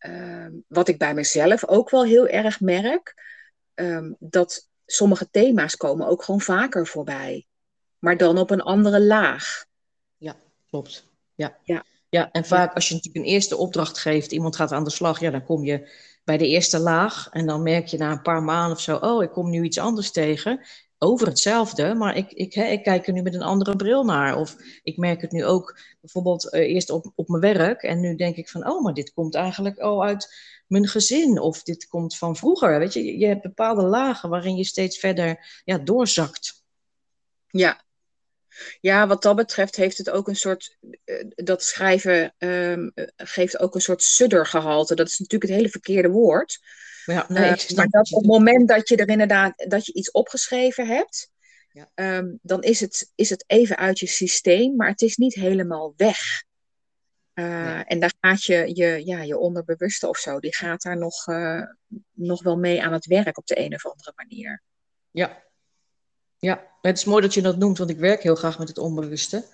uh, 0.00 0.46
wat 0.68 0.88
ik 0.88 0.98
bij 0.98 1.14
mezelf 1.14 1.66
ook 1.66 1.90
wel 1.90 2.04
heel 2.04 2.28
erg 2.28 2.60
merk. 2.60 3.14
Um, 3.74 4.16
dat 4.18 4.68
sommige 4.86 5.30
thema's 5.30 5.76
komen 5.76 6.06
ook 6.06 6.22
gewoon 6.22 6.40
vaker 6.40 6.86
voorbij. 6.86 7.46
Maar 7.98 8.16
dan 8.16 8.38
op 8.38 8.50
een 8.50 8.62
andere 8.62 9.00
laag. 9.00 9.64
Ja, 10.16 10.36
klopt. 10.66 11.06
Ja. 11.34 11.58
Ja. 11.62 11.84
ja 12.08 12.30
en 12.30 12.44
vaak 12.44 12.74
als 12.74 12.88
je 12.88 12.94
natuurlijk 12.94 13.24
een 13.24 13.32
eerste 13.32 13.56
opdracht 13.56 13.98
geeft, 13.98 14.32
iemand 14.32 14.56
gaat 14.56 14.72
aan 14.72 14.84
de 14.84 14.90
slag, 14.90 15.20
ja, 15.20 15.30
dan 15.30 15.44
kom 15.44 15.64
je 15.64 15.88
bij 16.26 16.36
de 16.36 16.46
eerste 16.46 16.78
laag. 16.78 17.28
En 17.30 17.46
dan 17.46 17.62
merk 17.62 17.86
je 17.86 17.96
na 17.96 18.10
een 18.10 18.22
paar 18.22 18.42
maanden 18.42 18.76
of 18.76 18.80
zo, 18.80 18.96
oh, 18.96 19.22
ik 19.22 19.30
kom 19.30 19.50
nu 19.50 19.62
iets 19.62 19.78
anders 19.78 20.10
tegen. 20.10 20.60
Over 20.98 21.26
hetzelfde, 21.26 21.94
maar 21.94 22.16
ik, 22.16 22.32
ik, 22.32 22.54
ik 22.54 22.82
kijk 22.82 23.06
er 23.06 23.12
nu 23.12 23.22
met 23.22 23.34
een 23.34 23.42
andere 23.42 23.76
bril 23.76 24.04
naar. 24.04 24.36
Of 24.36 24.56
ik 24.82 24.96
merk 24.96 25.20
het 25.20 25.32
nu 25.32 25.44
ook 25.44 25.78
bijvoorbeeld 26.00 26.54
uh, 26.54 26.60
eerst 26.60 26.90
op, 26.90 27.12
op 27.14 27.28
mijn 27.28 27.56
werk. 27.56 27.82
En 27.82 28.00
nu 28.00 28.14
denk 28.14 28.36
ik 28.36 28.48
van, 28.48 28.70
oh, 28.70 28.82
maar 28.82 28.94
dit 28.94 29.12
komt 29.12 29.34
eigenlijk 29.34 29.78
al 29.78 30.04
uit 30.04 30.34
mijn 30.66 30.88
gezin. 30.88 31.40
Of 31.40 31.62
dit 31.62 31.86
komt 31.86 32.16
van 32.16 32.36
vroeger. 32.36 32.78
Weet 32.78 32.92
je, 32.92 33.18
je 33.18 33.26
hebt 33.26 33.42
bepaalde 33.42 33.82
lagen 33.82 34.28
waarin 34.28 34.56
je 34.56 34.64
steeds 34.64 34.98
verder 34.98 35.60
ja, 35.64 35.78
doorzakt. 35.78 36.64
Ja, 37.46 37.84
ja, 38.80 39.06
wat 39.06 39.22
dat 39.22 39.36
betreft 39.36 39.76
heeft 39.76 39.98
het 39.98 40.10
ook 40.10 40.28
een 40.28 40.36
soort. 40.36 40.76
Uh, 41.04 41.24
dat 41.28 41.62
schrijven 41.62 42.34
um, 42.38 42.92
geeft 43.16 43.58
ook 43.58 43.74
een 43.74 43.80
soort 43.80 44.02
suddergehalte. 44.02 44.94
Dat 44.94 45.06
is 45.06 45.18
natuurlijk 45.18 45.50
het 45.50 45.60
hele 45.60 45.70
verkeerde 45.70 46.08
woord. 46.08 46.58
Ja, 47.04 47.26
nee, 47.28 47.50
uh, 47.50 47.76
maar 47.76 47.88
dat 47.88 48.12
op 48.12 48.22
het 48.22 48.30
moment 48.30 48.68
dat 48.68 48.88
je 48.88 48.96
er 48.96 49.08
inderdaad 49.08 49.64
dat 49.68 49.86
je 49.86 49.92
iets 49.92 50.10
opgeschreven 50.10 50.86
hebt, 50.86 51.30
ja. 51.72 52.16
um, 52.18 52.38
dan 52.42 52.62
is 52.62 52.80
het, 52.80 53.12
is 53.14 53.30
het 53.30 53.44
even 53.46 53.76
uit 53.76 53.98
je 53.98 54.06
systeem, 54.06 54.76
maar 54.76 54.88
het 54.88 55.02
is 55.02 55.16
niet 55.16 55.34
helemaal 55.34 55.94
weg. 55.96 56.44
Uh, 57.34 57.92
En 57.92 58.00
daar 58.00 58.12
gaat 58.20 58.44
je, 58.44 58.70
je, 58.74 59.02
ja, 59.04 59.22
je 59.22 59.38
onderbewuste 59.38 60.08
of 60.08 60.18
zo, 60.18 60.40
die 60.40 60.54
gaat 60.54 60.82
daar 60.82 60.98
nog, 60.98 61.26
nog 62.12 62.42
wel 62.42 62.56
mee 62.56 62.82
aan 62.82 62.92
het 62.92 63.06
werk 63.06 63.38
op 63.38 63.46
de 63.46 63.58
een 63.58 63.74
of 63.74 63.86
andere 63.86 64.12
manier. 64.16 64.62
Ja, 65.10 65.45
ja, 66.46 66.66
het 66.80 66.96
is 66.96 67.04
mooi 67.04 67.22
dat 67.22 67.34
je 67.34 67.42
dat 67.42 67.56
noemt, 67.56 67.78
want 67.78 67.90
ik 67.90 67.98
werk 67.98 68.22
heel 68.22 68.34
graag 68.34 68.58
met 68.58 68.68
het 68.68 68.78
onbewuste. 68.78 69.44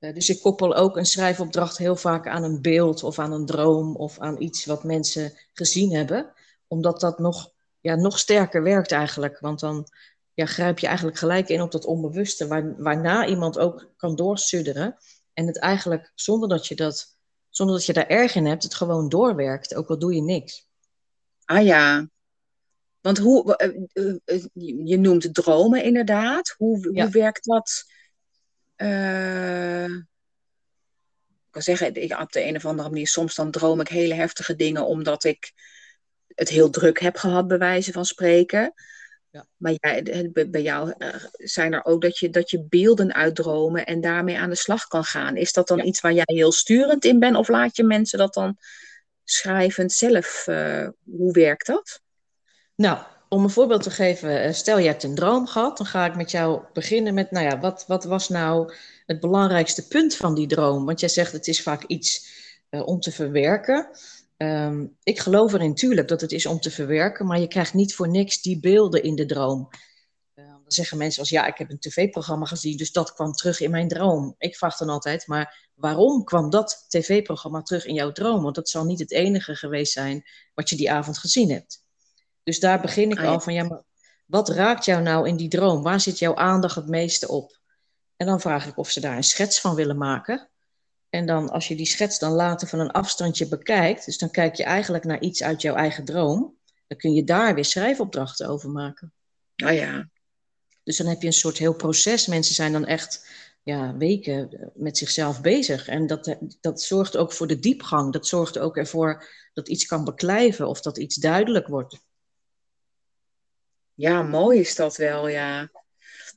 Uh, 0.00 0.14
dus 0.14 0.28
ik 0.28 0.40
koppel 0.40 0.74
ook 0.74 0.96
een 0.96 1.06
schrijfopdracht 1.06 1.78
heel 1.78 1.96
vaak 1.96 2.26
aan 2.26 2.42
een 2.42 2.62
beeld 2.62 3.02
of 3.02 3.18
aan 3.18 3.32
een 3.32 3.46
droom 3.46 3.96
of 3.96 4.18
aan 4.18 4.42
iets 4.42 4.64
wat 4.64 4.84
mensen 4.84 5.32
gezien 5.52 5.94
hebben. 5.94 6.32
Omdat 6.66 7.00
dat 7.00 7.18
nog, 7.18 7.52
ja, 7.80 7.94
nog 7.94 8.18
sterker 8.18 8.62
werkt 8.62 8.92
eigenlijk. 8.92 9.38
Want 9.38 9.60
dan 9.60 9.86
ja, 10.34 10.46
grijp 10.46 10.78
je 10.78 10.86
eigenlijk 10.86 11.18
gelijk 11.18 11.48
in 11.48 11.62
op 11.62 11.70
dat 11.72 11.84
onbewuste, 11.84 12.46
waar, 12.46 12.82
waarna 12.82 13.26
iemand 13.26 13.58
ook 13.58 13.90
kan 13.96 14.16
doorsudderen. 14.16 14.96
En 15.32 15.46
het 15.46 15.58
eigenlijk, 15.58 16.12
zonder 16.14 16.48
dat 16.48 16.66
je 16.66 16.74
dat, 16.74 17.16
zonder 17.48 17.76
dat 17.76 17.86
je 17.86 17.92
daar 17.92 18.06
erg 18.06 18.34
in 18.34 18.46
hebt, 18.46 18.62
het 18.62 18.74
gewoon 18.74 19.08
doorwerkt, 19.08 19.74
ook 19.74 19.88
al 19.88 19.98
doe 19.98 20.14
je 20.14 20.22
niks. 20.22 20.66
Ah 21.44 21.64
ja, 21.64 22.08
want 23.00 23.18
hoe, 23.18 23.56
eh, 23.56 23.68
eh, 23.92 24.14
eh, 24.24 24.44
je 24.84 24.98
noemt 24.98 25.34
dromen 25.34 25.82
inderdaad. 25.82 26.54
Hoe, 26.56 26.88
hoe 26.88 27.10
werkt 27.10 27.44
dat? 27.44 27.84
Uh, 28.76 29.84
ik 29.84 30.04
kan 31.50 31.62
zeggen, 31.62 31.94
ik, 31.94 32.20
op 32.20 32.32
de 32.32 32.44
een 32.44 32.56
of 32.56 32.66
andere 32.66 32.88
manier, 32.88 33.08
soms 33.08 33.34
dan 33.34 33.50
droom 33.50 33.80
ik 33.80 33.88
hele 33.88 34.14
heftige 34.14 34.56
dingen 34.56 34.86
omdat 34.86 35.24
ik 35.24 35.52
het 36.34 36.48
heel 36.48 36.70
druk 36.70 37.00
heb 37.00 37.16
gehad, 37.16 37.48
bij 37.48 37.58
wijze 37.58 37.92
van 37.92 38.04
spreken. 38.04 38.74
Ja. 39.30 39.46
Maar 39.56 39.72
jij, 39.76 40.30
bij 40.50 40.62
jou 40.62 40.94
zijn 41.32 41.72
er 41.72 41.84
ook 41.84 42.02
dat 42.02 42.18
je, 42.18 42.30
dat 42.30 42.50
je 42.50 42.66
beelden 42.68 43.14
uitdromen 43.14 43.86
en 43.86 44.00
daarmee 44.00 44.38
aan 44.38 44.50
de 44.50 44.56
slag 44.56 44.86
kan 44.86 45.04
gaan. 45.04 45.36
Is 45.36 45.52
dat 45.52 45.68
dan 45.68 45.84
iets 45.84 46.00
waar 46.00 46.12
jij 46.12 46.24
heel 46.26 46.52
sturend 46.52 47.04
in 47.04 47.18
bent 47.18 47.36
of 47.36 47.48
laat 47.48 47.76
je 47.76 47.84
mensen 47.84 48.18
dat 48.18 48.34
dan 48.34 48.56
schrijvend 49.24 49.92
zelf? 49.92 50.46
Uh, 50.48 50.88
hoe 51.04 51.32
werkt 51.32 51.66
dat? 51.66 52.00
Nou, 52.80 52.98
om 53.28 53.44
een 53.44 53.50
voorbeeld 53.50 53.82
te 53.82 53.90
geven, 53.90 54.42
eh, 54.42 54.52
stel 54.52 54.78
je 54.78 54.86
hebt 54.86 55.02
een 55.02 55.14
droom 55.14 55.46
gehad, 55.46 55.76
dan 55.76 55.86
ga 55.86 56.06
ik 56.06 56.16
met 56.16 56.30
jou 56.30 56.62
beginnen 56.72 57.14
met, 57.14 57.30
nou 57.30 57.46
ja, 57.46 57.60
wat, 57.60 57.84
wat 57.86 58.04
was 58.04 58.28
nou 58.28 58.72
het 59.06 59.20
belangrijkste 59.20 59.88
punt 59.88 60.16
van 60.16 60.34
die 60.34 60.46
droom? 60.46 60.84
Want 60.84 61.00
jij 61.00 61.08
zegt 61.08 61.32
het 61.32 61.48
is 61.48 61.62
vaak 61.62 61.84
iets 61.84 62.36
om 62.70 63.00
te 63.00 63.12
verwerken. 63.12 63.88
Ehm, 64.36 64.86
ik 65.02 65.18
geloof 65.18 65.52
erin 65.52 65.74
tuurlijk 65.74 66.08
dat 66.08 66.20
het 66.20 66.32
is 66.32 66.46
om 66.46 66.60
te 66.60 66.70
verwerken, 66.70 67.26
maar 67.26 67.40
je 67.40 67.48
krijgt 67.48 67.74
niet 67.74 67.94
voor 67.94 68.08
niks 68.08 68.42
die 68.42 68.60
beelden 68.60 69.02
in 69.02 69.14
de 69.14 69.26
droom. 69.26 69.68
Uh, 70.34 70.46
dan 70.46 70.62
zeggen 70.66 70.98
mensen 70.98 71.20
als 71.20 71.30
ja, 71.30 71.46
ik 71.46 71.58
heb 71.58 71.70
een 71.70 71.78
tv-programma 71.78 72.46
gezien, 72.46 72.76
dus 72.76 72.92
dat 72.92 73.12
kwam 73.12 73.32
terug 73.32 73.60
in 73.60 73.70
mijn 73.70 73.88
droom. 73.88 74.34
Ik 74.38 74.56
vraag 74.56 74.76
dan 74.76 74.88
altijd, 74.88 75.26
maar 75.26 75.70
waarom 75.74 76.24
kwam 76.24 76.50
dat 76.50 76.84
tv-programma 76.88 77.62
terug 77.62 77.86
in 77.86 77.94
jouw 77.94 78.12
droom? 78.12 78.42
Want 78.42 78.54
dat 78.54 78.68
zal 78.68 78.84
niet 78.84 78.98
het 78.98 79.12
enige 79.12 79.54
geweest 79.54 79.92
zijn 79.92 80.24
wat 80.54 80.68
je 80.68 80.76
die 80.76 80.90
avond 80.90 81.18
gezien 81.18 81.50
hebt. 81.50 81.86
Dus 82.48 82.60
daar 82.60 82.80
begin 82.80 83.10
ik 83.10 83.18
ah, 83.18 83.26
al 83.26 83.40
van, 83.40 83.54
ja, 83.54 83.64
maar 83.64 83.82
wat 84.26 84.48
raakt 84.48 84.84
jou 84.84 85.02
nou 85.02 85.28
in 85.28 85.36
die 85.36 85.48
droom? 85.48 85.82
Waar 85.82 86.00
zit 86.00 86.18
jouw 86.18 86.34
aandacht 86.34 86.74
het 86.74 86.86
meeste 86.86 87.28
op? 87.28 87.58
En 88.16 88.26
dan 88.26 88.40
vraag 88.40 88.66
ik 88.66 88.76
of 88.76 88.90
ze 88.90 89.00
daar 89.00 89.16
een 89.16 89.24
schets 89.24 89.60
van 89.60 89.74
willen 89.74 89.98
maken. 89.98 90.48
En 91.10 91.26
dan 91.26 91.50
als 91.50 91.68
je 91.68 91.76
die 91.76 91.86
schets 91.86 92.18
dan 92.18 92.32
later 92.32 92.68
van 92.68 92.78
een 92.78 92.90
afstandje 92.90 93.48
bekijkt, 93.48 94.04
dus 94.04 94.18
dan 94.18 94.30
kijk 94.30 94.54
je 94.54 94.64
eigenlijk 94.64 95.04
naar 95.04 95.20
iets 95.20 95.42
uit 95.42 95.62
jouw 95.62 95.74
eigen 95.74 96.04
droom, 96.04 96.56
dan 96.86 96.98
kun 96.98 97.12
je 97.12 97.24
daar 97.24 97.54
weer 97.54 97.64
schrijfopdrachten 97.64 98.48
over 98.48 98.70
maken. 98.70 99.12
Oh 99.64 99.72
ja. 99.72 100.08
Dus 100.82 100.96
dan 100.96 101.06
heb 101.06 101.20
je 101.20 101.26
een 101.26 101.32
soort 101.32 101.58
heel 101.58 101.74
proces. 101.74 102.26
Mensen 102.26 102.54
zijn 102.54 102.72
dan 102.72 102.86
echt 102.86 103.28
ja, 103.62 103.96
weken 103.96 104.70
met 104.74 104.98
zichzelf 104.98 105.40
bezig. 105.40 105.88
En 105.88 106.06
dat, 106.06 106.36
dat 106.60 106.82
zorgt 106.82 107.16
ook 107.16 107.32
voor 107.32 107.46
de 107.46 107.58
diepgang. 107.58 108.12
Dat 108.12 108.26
zorgt 108.26 108.58
ook 108.58 108.76
ervoor 108.76 109.24
dat 109.54 109.68
iets 109.68 109.86
kan 109.86 110.04
beklijven 110.04 110.68
of 110.68 110.80
dat 110.80 110.98
iets 110.98 111.16
duidelijk 111.16 111.66
wordt. 111.66 112.06
Ja, 113.98 114.22
mooi 114.22 114.60
is 114.60 114.74
dat 114.74 114.96
wel, 114.96 115.28
ja. 115.28 115.70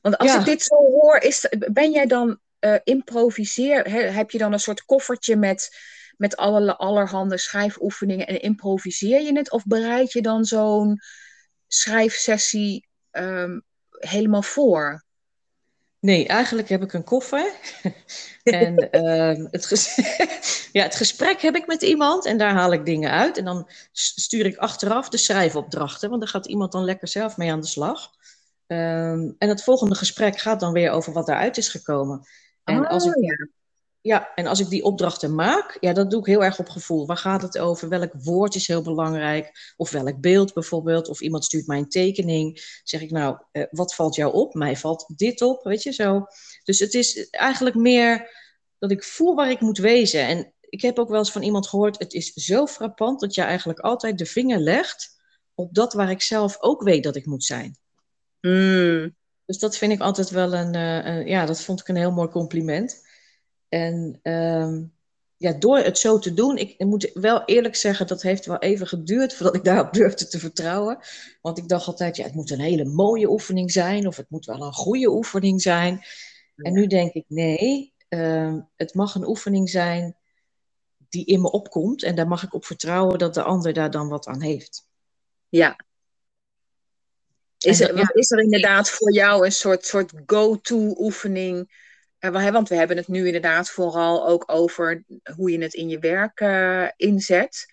Want 0.00 0.18
als 0.18 0.34
ik 0.34 0.44
dit 0.44 0.62
zo 0.62 0.74
hoor, 0.74 1.16
is, 1.16 1.48
ben 1.72 1.90
jij 1.90 2.06
dan 2.06 2.38
uh, 2.60 2.76
improviseer? 2.84 3.90
heb 4.14 4.30
je 4.30 4.38
dan 4.38 4.52
een 4.52 4.60
soort 4.60 4.84
koffertje 4.84 5.36
met, 5.36 5.76
met 6.16 6.36
alle, 6.36 6.76
allerhande 6.76 7.38
schrijfoefeningen 7.38 8.26
en 8.26 8.40
improviseer 8.40 9.20
je 9.20 9.36
het? 9.36 9.50
Of 9.50 9.64
bereid 9.64 10.12
je 10.12 10.22
dan 10.22 10.44
zo'n 10.44 11.00
schrijfsessie 11.66 12.88
um, 13.10 13.62
helemaal 13.90 14.42
voor? 14.42 15.04
Nee, 16.02 16.26
eigenlijk 16.26 16.68
heb 16.68 16.82
ik 16.82 16.92
een 16.92 17.04
koffer. 17.04 17.52
en 18.42 18.88
uh, 18.90 19.46
het, 19.50 19.66
ges 19.66 19.96
ja, 20.72 20.82
het 20.82 20.94
gesprek 20.94 21.40
heb 21.40 21.54
ik 21.54 21.66
met 21.66 21.82
iemand 21.82 22.26
en 22.26 22.36
daar 22.36 22.52
haal 22.52 22.72
ik 22.72 22.84
dingen 22.86 23.10
uit. 23.10 23.38
En 23.38 23.44
dan 23.44 23.68
stuur 23.92 24.46
ik 24.46 24.56
achteraf 24.56 25.08
de 25.08 25.16
schrijfopdrachten, 25.16 26.08
want 26.08 26.20
daar 26.20 26.30
gaat 26.30 26.46
iemand 26.46 26.72
dan 26.72 26.84
lekker 26.84 27.08
zelf 27.08 27.36
mee 27.36 27.52
aan 27.52 27.60
de 27.60 27.66
slag. 27.66 28.10
Um, 28.66 29.34
en 29.38 29.48
het 29.48 29.62
volgende 29.62 29.94
gesprek 29.94 30.38
gaat 30.38 30.60
dan 30.60 30.72
weer 30.72 30.90
over 30.90 31.12
wat 31.12 31.26
daaruit 31.26 31.56
is 31.56 31.68
gekomen. 31.68 32.26
En 32.64 32.86
als 32.86 33.04
ik, 33.04 33.16
oh, 33.16 33.48
ja. 34.02 34.34
en 34.34 34.46
als 34.46 34.60
ik 34.60 34.68
die 34.68 34.84
opdrachten 34.84 35.34
maak, 35.34 35.76
ja, 35.80 35.92
dat 35.92 36.10
doe 36.10 36.20
ik 36.20 36.26
heel 36.26 36.44
erg 36.44 36.58
op 36.58 36.68
gevoel. 36.68 37.06
Waar 37.06 37.16
gaat 37.16 37.42
het 37.42 37.58
over? 37.58 37.88
Welk 37.88 38.12
woord 38.12 38.54
is 38.54 38.66
heel 38.66 38.82
belangrijk? 38.82 39.72
Of 39.76 39.90
welk 39.90 40.20
beeld 40.20 40.54
bijvoorbeeld? 40.54 41.08
Of 41.08 41.20
iemand 41.20 41.44
stuurt 41.44 41.66
mij 41.66 41.78
een 41.78 41.88
tekening. 41.88 42.80
Zeg 42.84 43.00
ik 43.00 43.10
nou, 43.10 43.38
eh, 43.52 43.64
wat 43.70 43.94
valt 43.94 44.14
jou 44.14 44.32
op? 44.32 44.54
Mij 44.54 44.76
valt 44.76 45.12
dit 45.16 45.42
op, 45.42 45.64
weet 45.64 45.82
je 45.82 45.92
zo. 45.92 46.26
Dus 46.64 46.78
het 46.78 46.94
is 46.94 47.30
eigenlijk 47.30 47.76
meer 47.76 48.30
dat 48.78 48.90
ik 48.90 49.04
voel 49.04 49.34
waar 49.34 49.50
ik 49.50 49.60
moet 49.60 49.78
wezen. 49.78 50.26
En 50.26 50.52
ik 50.60 50.82
heb 50.82 50.98
ook 50.98 51.08
wel 51.08 51.18
eens 51.18 51.32
van 51.32 51.42
iemand 51.42 51.68
gehoord, 51.68 51.98
het 51.98 52.12
is 52.12 52.32
zo 52.32 52.66
frappant 52.66 53.20
dat 53.20 53.34
je 53.34 53.42
eigenlijk 53.42 53.78
altijd 53.78 54.18
de 54.18 54.26
vinger 54.26 54.58
legt 54.58 55.20
op 55.54 55.74
dat 55.74 55.92
waar 55.92 56.10
ik 56.10 56.22
zelf 56.22 56.56
ook 56.60 56.82
weet 56.82 57.02
dat 57.02 57.16
ik 57.16 57.26
moet 57.26 57.44
zijn. 57.44 57.76
Mm. 58.40 59.16
Dus 59.44 59.58
dat 59.58 59.76
vind 59.76 59.92
ik 59.92 60.00
altijd 60.00 60.30
wel 60.30 60.54
een, 60.54 60.76
uh, 60.76 61.26
ja, 61.26 61.46
dat 61.46 61.62
vond 61.62 61.80
ik 61.80 61.88
een 61.88 61.96
heel 61.96 62.12
mooi 62.12 62.28
compliment. 62.28 63.02
En 63.72 64.20
uh, 64.22 64.78
ja, 65.36 65.52
door 65.52 65.78
het 65.78 65.98
zo 65.98 66.18
te 66.18 66.34
doen, 66.34 66.56
ik, 66.56 66.74
ik, 66.76 66.86
moet 66.86 67.10
wel 67.14 67.44
eerlijk 67.44 67.76
zeggen, 67.76 68.06
dat 68.06 68.22
heeft 68.22 68.46
wel 68.46 68.58
even 68.58 68.86
geduurd 68.86 69.34
voordat 69.34 69.54
ik 69.54 69.64
daarop 69.64 69.92
durfde 69.92 70.26
te 70.26 70.38
vertrouwen. 70.38 70.98
Want 71.40 71.58
ik 71.58 71.68
dacht 71.68 71.86
altijd, 71.86 72.16
ja, 72.16 72.24
het 72.24 72.34
moet 72.34 72.50
een 72.50 72.60
hele 72.60 72.84
mooie 72.84 73.30
oefening 73.30 73.72
zijn, 73.72 74.06
of 74.06 74.16
het 74.16 74.30
moet 74.30 74.44
wel 74.44 74.62
een 74.62 74.72
goede 74.72 75.10
oefening 75.10 75.62
zijn. 75.62 76.00
En 76.56 76.72
nu 76.72 76.86
denk 76.86 77.12
ik, 77.12 77.24
nee, 77.28 77.94
uh, 78.08 78.54
het 78.76 78.94
mag 78.94 79.14
een 79.14 79.26
oefening 79.26 79.70
zijn 79.70 80.16
die 81.08 81.24
in 81.24 81.40
me 81.40 81.50
opkomt. 81.50 82.02
En 82.02 82.14
daar 82.14 82.28
mag 82.28 82.42
ik 82.42 82.54
op 82.54 82.64
vertrouwen 82.64 83.18
dat 83.18 83.34
de 83.34 83.42
ander 83.42 83.72
daar 83.72 83.90
dan 83.90 84.08
wat 84.08 84.26
aan 84.26 84.42
heeft. 84.42 84.88
Ja, 85.48 85.76
is 87.58 87.80
er, 87.80 88.10
is 88.14 88.30
er 88.30 88.42
inderdaad 88.42 88.90
voor 88.90 89.12
jou 89.12 89.44
een 89.44 89.52
soort, 89.52 89.86
soort 89.86 90.12
go-to 90.26 90.94
oefening? 90.98 91.80
Uh, 92.24 92.50
want 92.50 92.68
we 92.68 92.74
hebben 92.74 92.96
het 92.96 93.08
nu 93.08 93.26
inderdaad 93.26 93.70
vooral 93.70 94.28
ook 94.28 94.44
over 94.46 95.04
hoe 95.36 95.50
je 95.50 95.62
het 95.62 95.74
in 95.74 95.88
je 95.88 95.98
werk 95.98 96.40
uh, 96.40 96.88
inzet. 96.96 97.66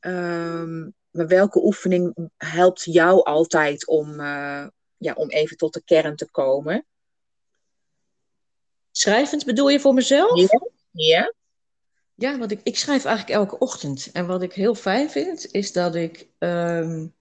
Um, 0.00 0.94
maar 1.10 1.26
welke 1.26 1.64
oefening 1.64 2.30
helpt 2.36 2.84
jou 2.84 3.22
altijd 3.22 3.86
om, 3.86 4.20
uh, 4.20 4.66
ja, 4.96 5.12
om 5.14 5.28
even 5.28 5.56
tot 5.56 5.74
de 5.74 5.82
kern 5.84 6.16
te 6.16 6.30
komen? 6.30 6.86
Schrijvend 8.90 9.44
bedoel 9.44 9.68
je 9.68 9.80
voor 9.80 9.94
mezelf? 9.94 10.40
Ja. 10.40 10.60
Ja, 10.92 11.32
ja 12.14 12.38
want 12.38 12.50
ik, 12.50 12.60
ik 12.62 12.76
schrijf 12.76 13.04
eigenlijk 13.04 13.36
elke 13.36 13.58
ochtend. 13.58 14.10
En 14.12 14.26
wat 14.26 14.42
ik 14.42 14.52
heel 14.52 14.74
fijn 14.74 15.10
vind, 15.10 15.46
is 15.50 15.72
dat 15.72 15.94
ik 15.94 16.28
um, 16.38 17.14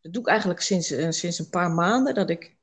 dat 0.00 0.12
doe 0.12 0.22
ik 0.22 0.28
eigenlijk 0.28 0.60
sinds, 0.60 0.88
sinds 1.18 1.38
een 1.38 1.50
paar 1.50 1.70
maanden. 1.70 2.14
Dat 2.14 2.30
ik, 2.30 2.53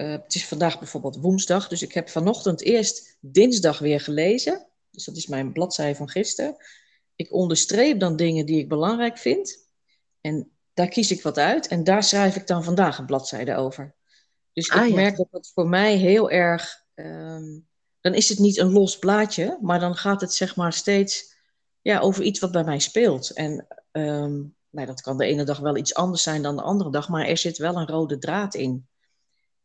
uh, 0.00 0.10
het 0.10 0.34
is 0.34 0.46
vandaag 0.46 0.78
bijvoorbeeld 0.78 1.16
woensdag, 1.16 1.68
dus 1.68 1.82
ik 1.82 1.92
heb 1.92 2.08
vanochtend 2.08 2.62
eerst 2.62 3.16
dinsdag 3.20 3.78
weer 3.78 4.00
gelezen. 4.00 4.66
Dus 4.90 5.04
dat 5.04 5.16
is 5.16 5.26
mijn 5.26 5.52
bladzij 5.52 5.96
van 5.96 6.08
gisteren. 6.08 6.56
Ik 7.16 7.32
onderstreep 7.32 8.00
dan 8.00 8.16
dingen 8.16 8.46
die 8.46 8.58
ik 8.58 8.68
belangrijk 8.68 9.18
vind. 9.18 9.68
En 10.20 10.50
daar 10.74 10.88
kies 10.88 11.10
ik 11.10 11.22
wat 11.22 11.38
uit. 11.38 11.66
En 11.66 11.84
daar 11.84 12.02
schrijf 12.02 12.36
ik 12.36 12.46
dan 12.46 12.64
vandaag 12.64 12.98
een 12.98 13.06
bladzijde 13.06 13.56
over. 13.56 13.94
Dus 14.52 14.70
ah, 14.70 14.86
ik 14.86 14.94
merk 14.94 15.16
dat 15.16 15.28
dat 15.30 15.50
voor 15.54 15.68
mij 15.68 15.96
heel 15.96 16.30
erg. 16.30 16.86
Um, 16.94 17.66
dan 18.00 18.14
is 18.14 18.28
het 18.28 18.38
niet 18.38 18.58
een 18.58 18.72
los 18.72 18.98
blaadje, 18.98 19.58
maar 19.60 19.80
dan 19.80 19.94
gaat 19.94 20.20
het 20.20 20.34
zeg 20.34 20.56
maar 20.56 20.72
steeds 20.72 21.34
ja, 21.80 21.98
over 21.98 22.22
iets 22.22 22.40
wat 22.40 22.52
bij 22.52 22.64
mij 22.64 22.78
speelt. 22.78 23.30
En 23.30 23.66
um, 23.92 24.56
nou, 24.70 24.86
dat 24.86 25.00
kan 25.00 25.18
de 25.18 25.24
ene 25.24 25.44
dag 25.44 25.58
wel 25.58 25.76
iets 25.76 25.94
anders 25.94 26.22
zijn 26.22 26.42
dan 26.42 26.56
de 26.56 26.62
andere 26.62 26.90
dag, 26.90 27.08
maar 27.08 27.26
er 27.26 27.38
zit 27.38 27.58
wel 27.58 27.76
een 27.76 27.86
rode 27.86 28.18
draad 28.18 28.54
in. 28.54 28.88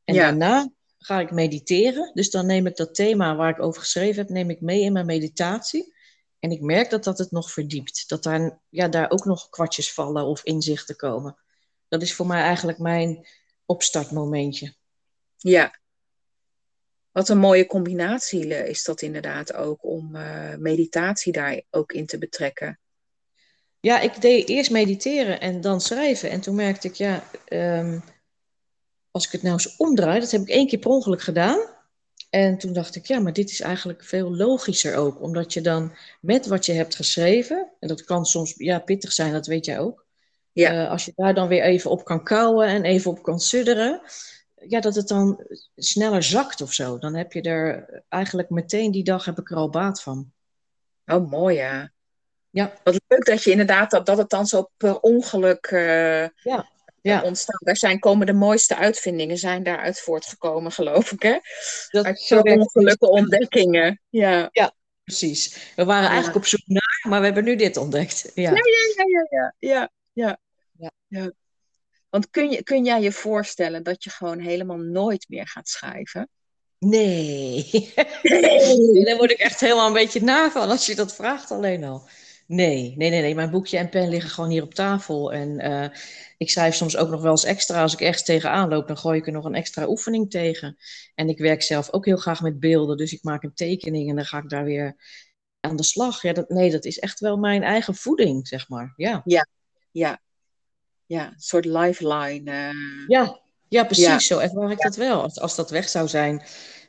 En 0.03 0.15
daarna 0.15 0.71
ga 0.97 1.19
ik 1.19 1.31
mediteren. 1.31 2.11
Dus 2.13 2.29
dan 2.29 2.45
neem 2.45 2.67
ik 2.67 2.75
dat 2.75 2.95
thema 2.95 3.35
waar 3.35 3.49
ik 3.49 3.61
over 3.61 3.81
geschreven 3.81 4.21
heb, 4.21 4.29
neem 4.29 4.49
ik 4.49 4.61
mee 4.61 4.81
in 4.81 4.93
mijn 4.93 5.05
meditatie. 5.05 5.93
En 6.39 6.51
ik 6.51 6.61
merk 6.61 6.89
dat 6.89 7.03
dat 7.03 7.17
het 7.17 7.31
nog 7.31 7.51
verdiept. 7.51 8.09
Dat 8.09 8.23
daar, 8.23 8.59
ja, 8.69 8.87
daar 8.87 9.11
ook 9.11 9.25
nog 9.25 9.49
kwartjes 9.49 9.93
vallen 9.93 10.25
of 10.25 10.43
inzichten 10.43 10.95
komen. 10.95 11.37
Dat 11.87 12.01
is 12.01 12.13
voor 12.13 12.27
mij 12.27 12.41
eigenlijk 12.41 12.77
mijn 12.77 13.27
opstartmomentje. 13.65 14.75
Ja. 15.37 15.79
Wat 17.11 17.29
een 17.29 17.37
mooie 17.37 17.65
combinatie 17.65 18.47
is 18.47 18.83
dat 18.83 19.01
inderdaad 19.01 19.53
ook 19.53 19.83
om 19.83 20.15
uh, 20.15 20.55
meditatie 20.55 21.31
daar 21.31 21.61
ook 21.69 21.91
in 21.91 22.05
te 22.05 22.17
betrekken. 22.17 22.79
Ja, 23.79 23.99
ik 23.99 24.21
deed 24.21 24.49
eerst 24.49 24.71
mediteren 24.71 25.39
en 25.39 25.61
dan 25.61 25.81
schrijven. 25.81 26.29
En 26.29 26.41
toen 26.41 26.55
merkte 26.55 26.87
ik, 26.87 26.93
ja, 26.93 27.23
um, 27.47 28.03
als 29.13 29.25
ik 29.25 29.31
het 29.31 29.41
nou 29.41 29.53
eens 29.53 29.75
omdraai, 29.77 30.19
dat 30.19 30.31
heb 30.31 30.41
ik 30.41 30.49
één 30.49 30.67
keer 30.67 30.79
per 30.79 30.89
ongeluk 30.89 31.21
gedaan. 31.21 31.59
En 32.29 32.57
toen 32.57 32.73
dacht 32.73 32.95
ik, 32.95 33.05
ja, 33.05 33.19
maar 33.19 33.33
dit 33.33 33.49
is 33.49 33.61
eigenlijk 33.61 34.03
veel 34.03 34.35
logischer 34.35 34.95
ook. 34.95 35.21
Omdat 35.21 35.53
je 35.53 35.61
dan 35.61 35.95
met 36.21 36.47
wat 36.47 36.65
je 36.65 36.73
hebt 36.73 36.95
geschreven, 36.95 37.71
en 37.79 37.87
dat 37.87 38.03
kan 38.03 38.25
soms 38.25 38.53
ja, 38.57 38.79
pittig 38.79 39.11
zijn, 39.11 39.31
dat 39.31 39.47
weet 39.47 39.65
jij 39.65 39.79
ook. 39.79 40.05
Ja. 40.51 40.83
Uh, 40.83 40.89
als 40.89 41.05
je 41.05 41.11
daar 41.15 41.33
dan 41.33 41.47
weer 41.47 41.63
even 41.63 41.91
op 41.91 42.03
kan 42.03 42.23
kouwen 42.23 42.67
en 42.67 42.83
even 42.83 43.11
op 43.11 43.23
kan 43.23 43.39
sudderen, 43.39 44.01
ja, 44.67 44.79
dat 44.79 44.95
het 44.95 45.07
dan 45.07 45.45
sneller 45.75 46.23
zakt 46.23 46.61
of 46.61 46.73
zo. 46.73 46.97
Dan 46.97 47.15
heb 47.15 47.33
je 47.33 47.41
er 47.41 48.03
eigenlijk 48.09 48.49
meteen 48.49 48.91
die 48.91 49.03
dag 49.03 49.25
heb 49.25 49.39
ik 49.39 49.51
er 49.51 49.57
al 49.57 49.69
baat 49.69 50.01
van. 50.01 50.31
Oh, 51.05 51.29
mooi 51.29 51.55
ja. 51.55 51.91
Ja. 52.49 52.73
Wat 52.83 52.99
leuk 53.07 53.25
dat 53.25 53.43
je 53.43 53.51
inderdaad, 53.51 53.91
dat, 53.91 54.05
dat 54.05 54.17
het 54.17 54.29
dan 54.29 54.45
zo 54.45 54.69
per 54.77 54.99
ongeluk 54.99 55.71
uh, 55.71 56.27
ja. 56.27 56.71
Ja. 57.03 57.21
ontstaan. 57.21 57.59
Daar 57.59 57.77
zijn, 57.77 57.99
komen 57.99 58.25
de 58.25 58.33
mooiste 58.33 58.75
uitvindingen 58.75 59.37
zijn 59.37 59.63
daaruit 59.63 59.99
voortgekomen, 59.99 60.71
geloof 60.81 61.11
ik. 61.11 61.21
Hè? 61.21 61.37
Dat 61.89 62.05
Uit 62.05 62.25
per 62.27 62.59
ongelukken 62.59 63.09
ontdekkingen. 63.09 64.01
Ja. 64.09 64.49
ja, 64.51 64.73
precies. 65.03 65.71
We 65.75 65.85
waren 65.85 66.07
eigenlijk 66.07 66.37
op 66.37 66.45
zoek 66.45 66.63
naar, 66.65 67.05
maar 67.09 67.19
we 67.19 67.25
hebben 67.25 67.43
nu 67.43 67.55
dit 67.55 67.77
ontdekt. 67.77 68.31
Ja, 68.33 68.51
ja, 68.51 68.51
ja, 68.51 69.05
ja, 69.05 69.27
ja, 69.29 69.53
ja, 69.59 69.89
ja. 70.13 70.39
ja. 70.71 70.91
ja. 71.07 71.31
Want 72.09 72.29
kun, 72.29 72.51
je, 72.51 72.63
kun 72.63 72.85
jij 72.85 73.01
je 73.01 73.11
voorstellen 73.11 73.83
dat 73.83 74.03
je 74.03 74.09
gewoon 74.09 74.39
helemaal 74.39 74.77
nooit 74.77 75.25
meer 75.29 75.47
gaat 75.47 75.69
schrijven? 75.69 76.29
Nee. 76.79 77.91
nee. 78.21 79.03
Daar 79.05 79.17
word 79.17 79.31
ik 79.31 79.39
echt 79.39 79.59
helemaal 79.59 79.87
een 79.87 79.93
beetje 79.93 80.21
na 80.21 80.51
van 80.51 80.69
als 80.69 80.85
je 80.85 80.95
dat 80.95 81.15
vraagt 81.15 81.51
alleen 81.51 81.83
al. 81.83 82.07
Nee, 82.53 82.93
nee, 82.97 83.09
nee, 83.09 83.21
nee. 83.21 83.35
Mijn 83.35 83.49
boekje 83.49 83.77
en 83.77 83.89
pen 83.89 84.09
liggen 84.09 84.29
gewoon 84.29 84.49
hier 84.49 84.63
op 84.63 84.73
tafel. 84.73 85.33
En 85.33 85.65
uh, 85.65 85.87
ik 86.37 86.49
schrijf 86.49 86.75
soms 86.75 86.97
ook 86.97 87.09
nog 87.09 87.21
wel 87.21 87.31
eens 87.31 87.43
extra. 87.43 87.81
Als 87.81 87.93
ik 87.93 88.01
ergens 88.01 88.23
tegenaan 88.23 88.69
loop, 88.69 88.87
dan 88.87 88.97
gooi 88.97 89.19
ik 89.19 89.25
er 89.25 89.33
nog 89.33 89.45
een 89.45 89.55
extra 89.55 89.87
oefening 89.87 90.29
tegen. 90.29 90.77
En 91.15 91.29
ik 91.29 91.39
werk 91.39 91.61
zelf 91.61 91.91
ook 91.93 92.05
heel 92.05 92.17
graag 92.17 92.41
met 92.41 92.59
beelden. 92.59 92.97
Dus 92.97 93.13
ik 93.13 93.23
maak 93.23 93.43
een 93.43 93.53
tekening 93.53 94.09
en 94.09 94.15
dan 94.15 94.25
ga 94.25 94.37
ik 94.37 94.49
daar 94.49 94.63
weer 94.63 94.95
aan 95.59 95.75
de 95.75 95.83
slag. 95.83 96.21
Ja, 96.21 96.33
dat, 96.33 96.49
nee, 96.49 96.71
dat 96.71 96.85
is 96.85 96.99
echt 96.99 97.19
wel 97.19 97.37
mijn 97.37 97.63
eigen 97.63 97.95
voeding, 97.95 98.47
zeg 98.47 98.69
maar. 98.69 98.93
Ja, 98.95 99.21
ja, 99.25 99.47
ja. 99.91 100.21
ja 101.05 101.27
een 101.27 101.39
soort 101.39 101.65
lifeline. 101.65 102.51
Uh... 102.51 103.07
Ja, 103.07 103.39
ja, 103.67 103.83
precies. 103.83 104.05
Ja. 104.05 104.19
Zo 104.19 104.39
ervaar 104.39 104.71
ik 104.71 104.81
dat 104.81 104.95
wel. 104.95 105.21
Als, 105.21 105.39
als 105.39 105.55
dat 105.55 105.69
weg 105.69 105.89
zou 105.89 106.07
zijn, 106.07 106.43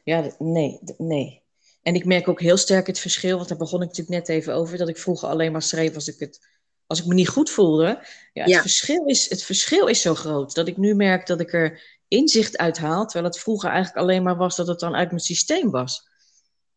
ja, 0.05 0.31
nee, 0.39 0.79
nee. 0.99 1.44
En 1.85 1.95
ik 1.95 2.05
merk 2.05 2.29
ook 2.29 2.41
heel 2.41 2.57
sterk 2.57 2.87
het 2.87 2.99
verschil, 2.99 3.37
want 3.37 3.49
daar 3.49 3.59
begon 3.59 3.83
ik 3.83 3.89
natuurlijk 3.89 4.27
net 4.27 4.29
even 4.29 4.55
over, 4.55 4.79
dat 4.79 4.89
ik 4.89 4.99
vroeger 4.99 5.29
alleen 5.29 5.53
maar 5.53 5.63
schreef 5.63 5.95
als 5.95 6.09
ik, 6.09 6.19
het, 6.19 6.47
als 6.87 7.01
ik 7.01 7.07
me 7.07 7.15
niet 7.15 7.29
goed 7.29 7.51
voelde. 7.51 8.07
Ja, 8.33 8.45
het, 8.45 8.61
Verschil 8.61 9.05
is, 9.05 9.31
het 9.31 9.43
verschil 9.43 9.87
is 9.87 10.01
zo 10.01 10.15
groot 10.15 10.55
dat 10.55 10.69
ik 10.69 10.77
nu 10.77 10.95
merk 10.95 11.27
dat 11.27 11.41
ik 11.41 11.53
er 11.53 11.83
inzicht 12.09 12.57
uit 12.57 12.79
haal, 12.79 13.05
terwijl 13.05 13.33
het 13.33 13.41
vroeger 13.41 13.69
eigenlijk 13.69 13.99
alleen 13.99 14.23
maar 14.23 14.37
was 14.37 14.57
dat 14.57 14.67
het 14.67 14.81
dan 14.81 14.95
uit 14.95 15.09
mijn 15.09 15.21
systeem 15.21 15.71
was. 15.71 16.09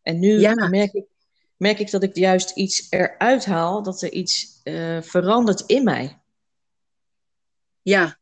En 0.02 0.20
nu 0.20 0.40
merk, 0.70 0.94
ik, 0.94 1.06
merk 1.58 1.80
ik 1.80 1.92
dat 1.92 2.04
ik 2.04 2.16
juist 2.16 2.52
iets 2.56 2.88
eruit 2.90 3.46
haal, 3.46 3.84
dat 3.84 4.02
er 4.02 4.12
iets 4.12 4.62
uh, 4.64 5.02
verandert 5.02 5.64
in 5.66 5.84
mij. 5.84 6.22
Ja, 7.82 8.20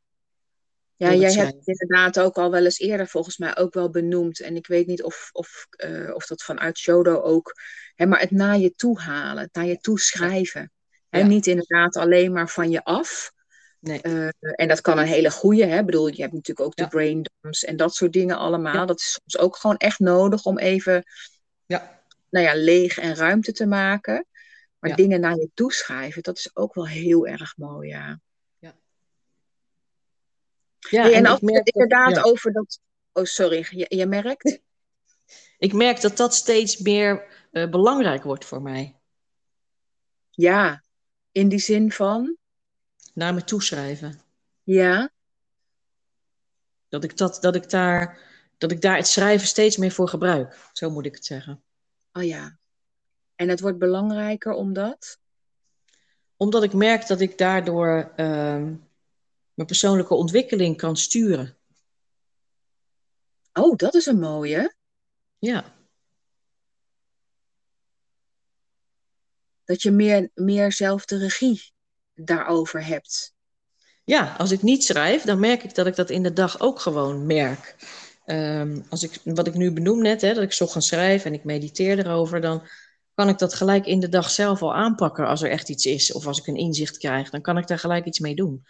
ja, 0.95 1.13
jij 1.13 1.33
hebt 1.33 1.53
het 1.53 1.67
inderdaad 1.67 2.19
ook 2.19 2.35
al 2.35 2.51
wel 2.51 2.63
eens 2.63 2.79
eerder 2.79 3.07
volgens 3.07 3.37
mij 3.37 3.57
ook 3.57 3.73
wel 3.73 3.89
benoemd. 3.89 4.39
En 4.39 4.55
ik 4.55 4.67
weet 4.67 4.87
niet 4.87 5.03
of, 5.03 5.29
of, 5.31 5.67
uh, 5.85 6.15
of 6.15 6.25
dat 6.25 6.43
vanuit 6.43 6.77
Shodo 6.77 7.21
ook. 7.21 7.53
Hè, 7.95 8.05
maar 8.05 8.19
het 8.19 8.31
naar 8.31 8.57
je 8.57 8.75
toe 8.75 8.99
halen, 8.99 9.43
het 9.43 9.53
naar 9.53 9.65
je 9.65 9.77
toe 9.77 9.99
schrijven. 9.99 10.71
Hè, 11.09 11.23
Niet 11.23 11.47
inderdaad 11.47 11.95
alleen 11.95 12.31
maar 12.31 12.49
van 12.49 12.69
je 12.69 12.83
af. 12.83 13.31
Nee. 13.79 13.99
Uh, 14.03 14.27
en 14.39 14.67
dat 14.67 14.81
kan 14.81 14.97
een 14.97 15.05
hele 15.05 15.31
goede. 15.31 15.65
Hè? 15.65 15.79
Ik 15.79 15.85
bedoel, 15.85 16.07
je 16.07 16.21
hebt 16.21 16.33
natuurlijk 16.33 16.67
ook 16.67 16.75
de 16.75 16.87
brain 16.87 17.25
dumps 17.41 17.63
en 17.63 17.77
dat 17.77 17.95
soort 17.95 18.13
dingen 18.13 18.37
allemaal. 18.37 18.85
Dat 18.85 18.99
is 18.99 19.19
soms 19.23 19.43
ook 19.43 19.55
gewoon 19.55 19.77
echt 19.77 19.99
nodig 19.99 20.43
om 20.43 20.57
even 20.57 21.03
ja. 21.65 22.01
Nou 22.29 22.45
ja, 22.45 22.55
leeg 22.55 22.97
en 22.97 23.15
ruimte 23.15 23.51
te 23.51 23.65
maken. 23.65 24.25
Maar 24.79 24.95
dingen 24.95 25.19
naar 25.19 25.35
je 25.35 25.49
toe 25.53 25.73
schrijven, 25.73 26.23
dat 26.23 26.37
is 26.37 26.55
ook 26.55 26.73
wel 26.73 26.87
heel 26.87 27.27
erg 27.27 27.57
mooi, 27.57 27.89
ja. 27.89 28.19
Ja, 30.89 31.11
en, 31.11 31.25
als 31.25 31.39
het 31.41 31.69
inderdaad 31.69 32.23
over 32.23 32.53
dat. 32.53 32.79
Oh, 33.13 33.23
sorry, 33.23 33.67
je, 33.69 33.85
je, 33.89 34.05
merkt? 34.05 34.59
Ik 35.57 35.73
merk 35.73 36.01
dat 36.01 36.17
dat 36.17 36.33
steeds 36.33 36.77
meer 36.77 37.25
uh, 37.51 37.69
belangrijk 37.69 38.23
wordt 38.23 38.45
voor 38.45 38.61
mij. 38.61 38.95
Ja, 40.29 40.83
in 41.31 41.49
die 41.49 41.59
zin 41.59 41.91
van? 41.91 42.37
Naar 43.13 43.33
me 43.33 43.43
toeschrijven. 43.43 44.21
Ja. 44.63 45.11
Dat 46.89 47.03
ik, 47.03 47.17
dat, 47.17 47.37
dat, 47.41 47.55
ik 47.55 47.69
daar, 47.69 48.19
dat 48.57 48.71
ik 48.71 48.81
daar 48.81 48.97
het 48.97 49.07
schrijven 49.07 49.47
steeds 49.47 49.77
meer 49.77 49.91
voor 49.91 50.07
gebruik. 50.07 50.69
Zo 50.73 50.89
moet 50.89 51.05
ik 51.05 51.15
het 51.15 51.25
zeggen. 51.25 51.63
Oh 52.13 52.23
ja. 52.23 52.57
En 53.35 53.49
het 53.49 53.59
wordt 53.59 53.77
belangrijker 53.77 54.53
omdat? 54.53 55.19
Omdat 56.37 56.63
ik 56.63 56.73
merk 56.73 57.07
dat 57.07 57.19
ik 57.19 57.37
daardoor. 57.37 58.11
Uh, 58.15 58.71
mijn 59.55 59.67
persoonlijke 59.67 60.13
ontwikkeling 60.13 60.77
kan 60.77 60.97
sturen. 60.97 61.57
Oh, 63.53 63.75
dat 63.75 63.93
is 63.93 64.05
een 64.05 64.19
mooie. 64.19 64.75
Ja. 65.39 65.73
Dat 69.63 69.81
je 69.81 69.91
meer, 69.91 70.29
meer 70.33 70.71
zelf 70.71 71.05
de 71.05 71.17
regie 71.17 71.73
daarover 72.13 72.85
hebt. 72.85 73.33
Ja, 74.03 74.35
als 74.37 74.51
ik 74.51 74.61
niet 74.61 74.83
schrijf, 74.83 75.23
dan 75.23 75.39
merk 75.39 75.63
ik 75.63 75.75
dat 75.75 75.87
ik 75.87 75.95
dat 75.95 76.09
in 76.09 76.23
de 76.23 76.33
dag 76.33 76.59
ook 76.59 76.79
gewoon 76.79 77.25
merk. 77.25 77.75
Um, 78.25 78.85
als 78.89 79.03
ik, 79.03 79.19
wat 79.23 79.47
ik 79.47 79.53
nu 79.53 79.71
benoem 79.71 80.01
net, 80.01 80.21
hè, 80.21 80.33
dat 80.33 80.43
ik 80.43 80.53
ga 80.53 80.79
schrijven 80.79 81.31
en 81.31 81.37
ik 81.37 81.43
mediteer 81.43 81.99
erover, 81.99 82.41
dan 82.41 82.67
kan 83.13 83.29
ik 83.29 83.37
dat 83.37 83.53
gelijk 83.53 83.85
in 83.85 83.99
de 83.99 84.09
dag 84.09 84.29
zelf 84.29 84.61
al 84.61 84.75
aanpakken 84.75 85.27
als 85.27 85.41
er 85.41 85.49
echt 85.49 85.69
iets 85.69 85.85
is. 85.85 86.13
Of 86.13 86.27
als 86.27 86.39
ik 86.39 86.47
een 86.47 86.55
inzicht 86.55 86.97
krijg, 86.97 87.29
dan 87.29 87.41
kan 87.41 87.57
ik 87.57 87.67
daar 87.67 87.79
gelijk 87.79 88.05
iets 88.05 88.19
mee 88.19 88.35
doen. 88.35 88.65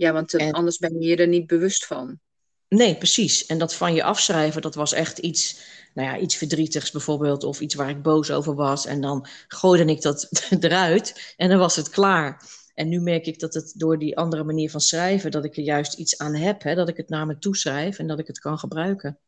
Ja, 0.00 0.12
want 0.12 0.34
anders 0.52 0.78
ben 0.78 1.00
je 1.00 1.16
er 1.16 1.28
niet 1.28 1.46
bewust 1.46 1.86
van. 1.86 2.20
Nee, 2.68 2.96
precies. 2.96 3.46
En 3.46 3.58
dat 3.58 3.74
van 3.74 3.94
je 3.94 4.02
afschrijven, 4.02 4.62
dat 4.62 4.74
was 4.74 4.92
echt 4.92 5.18
iets, 5.18 5.60
nou 5.94 6.08
ja, 6.08 6.18
iets 6.18 6.36
verdrietigs 6.36 6.90
bijvoorbeeld, 6.90 7.44
of 7.44 7.60
iets 7.60 7.74
waar 7.74 7.88
ik 7.88 8.02
boos 8.02 8.30
over 8.30 8.54
was. 8.54 8.86
En 8.86 9.00
dan 9.00 9.26
gooide 9.48 9.92
ik 9.92 10.02
dat 10.02 10.28
eruit 10.60 11.34
en 11.36 11.48
dan 11.48 11.58
was 11.58 11.76
het 11.76 11.88
klaar. 11.88 12.42
En 12.74 12.88
nu 12.88 13.00
merk 13.00 13.26
ik 13.26 13.38
dat 13.38 13.54
het 13.54 13.72
door 13.76 13.98
die 13.98 14.16
andere 14.16 14.44
manier 14.44 14.70
van 14.70 14.80
schrijven, 14.80 15.30
dat 15.30 15.44
ik 15.44 15.56
er 15.56 15.62
juist 15.62 15.94
iets 15.94 16.18
aan 16.18 16.34
heb, 16.34 16.62
hè, 16.62 16.74
dat 16.74 16.88
ik 16.88 16.96
het 16.96 17.08
naar 17.08 17.26
me 17.26 17.38
toe 17.38 17.56
schrijf 17.56 17.98
en 17.98 18.06
dat 18.06 18.18
ik 18.18 18.26
het 18.26 18.38
kan 18.38 18.58
gebruiken. 18.58 19.18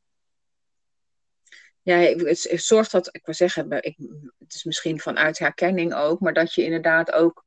Ja, 1.83 1.97
het, 1.97 2.49
zorgt 2.53 2.90
dat, 2.90 3.09
ik 3.11 3.25
wil 3.25 3.35
zeggen, 3.35 3.70
ik, 3.70 3.97
het 4.38 4.55
is 4.55 4.64
misschien 4.64 5.01
vanuit 5.01 5.38
herkenning 5.38 5.94
ook, 5.94 6.20
maar 6.20 6.35
dat 6.35 6.55
je 6.55 6.64
inderdaad 6.64 7.12
ook 7.12 7.44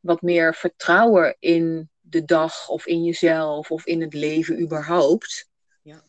wat 0.00 0.22
meer 0.22 0.54
vertrouwen 0.54 1.36
in 1.38 1.90
de 2.08 2.24
dag 2.24 2.68
of 2.68 2.86
in 2.86 3.04
jezelf 3.04 3.70
of 3.70 3.86
in 3.86 4.00
het 4.00 4.14
leven 4.14 4.60
überhaupt. 4.60 5.48
Ja. 5.82 6.02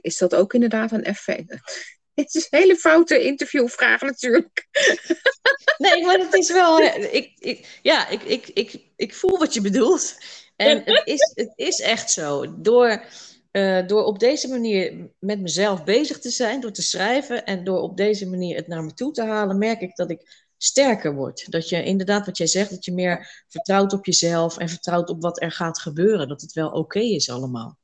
Is 0.00 0.18
dat 0.18 0.34
ook 0.34 0.54
inderdaad 0.54 0.92
een 0.92 1.04
effect? 1.04 1.54
Het 2.14 2.34
is 2.34 2.46
een 2.50 2.58
hele 2.58 2.76
foute 2.76 3.24
interviewvraag 3.24 4.00
natuurlijk. 4.00 4.66
Nee, 5.78 6.04
maar 6.04 6.18
het 6.18 6.34
is 6.34 6.52
wel. 6.52 6.80
Ik, 6.80 7.32
ik, 7.38 7.78
ja, 7.82 8.08
ik, 8.08 8.22
ik, 8.22 8.48
ik, 8.48 8.80
ik 8.96 9.14
voel 9.14 9.38
wat 9.38 9.54
je 9.54 9.60
bedoelt. 9.60 10.16
En 10.56 10.82
het 10.84 11.02
is, 11.04 11.32
het 11.34 11.52
is 11.56 11.80
echt 11.80 12.10
zo. 12.10 12.60
Door, 12.60 13.04
uh, 13.52 13.86
door 13.86 14.04
op 14.04 14.18
deze 14.18 14.48
manier 14.48 15.10
met 15.18 15.40
mezelf 15.40 15.84
bezig 15.84 16.18
te 16.18 16.30
zijn, 16.30 16.60
door 16.60 16.72
te 16.72 16.82
schrijven 16.82 17.44
en 17.44 17.64
door 17.64 17.80
op 17.80 17.96
deze 17.96 18.28
manier 18.28 18.56
het 18.56 18.66
naar 18.66 18.84
me 18.84 18.94
toe 18.94 19.12
te 19.12 19.22
halen, 19.22 19.58
merk 19.58 19.80
ik 19.80 19.96
dat 19.96 20.10
ik 20.10 20.46
sterker 20.58 21.14
wordt. 21.14 21.50
Dat 21.50 21.68
je 21.68 21.84
inderdaad, 21.84 22.26
wat 22.26 22.36
jij 22.36 22.46
zegt, 22.46 22.70
dat 22.70 22.84
je 22.84 22.92
meer 22.92 23.44
vertrouwt 23.48 23.92
op 23.92 24.06
jezelf 24.06 24.58
en 24.58 24.68
vertrouwt 24.68 25.08
op 25.08 25.22
wat 25.22 25.42
er 25.42 25.52
gaat 25.52 25.80
gebeuren. 25.80 26.28
Dat 26.28 26.40
het 26.40 26.52
wel 26.52 26.70
oké 26.70 27.00
is 27.00 27.30
allemaal. 27.30 27.78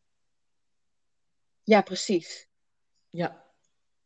Ja, 1.63 1.81
precies. 1.81 2.49
Ja. 3.09 3.43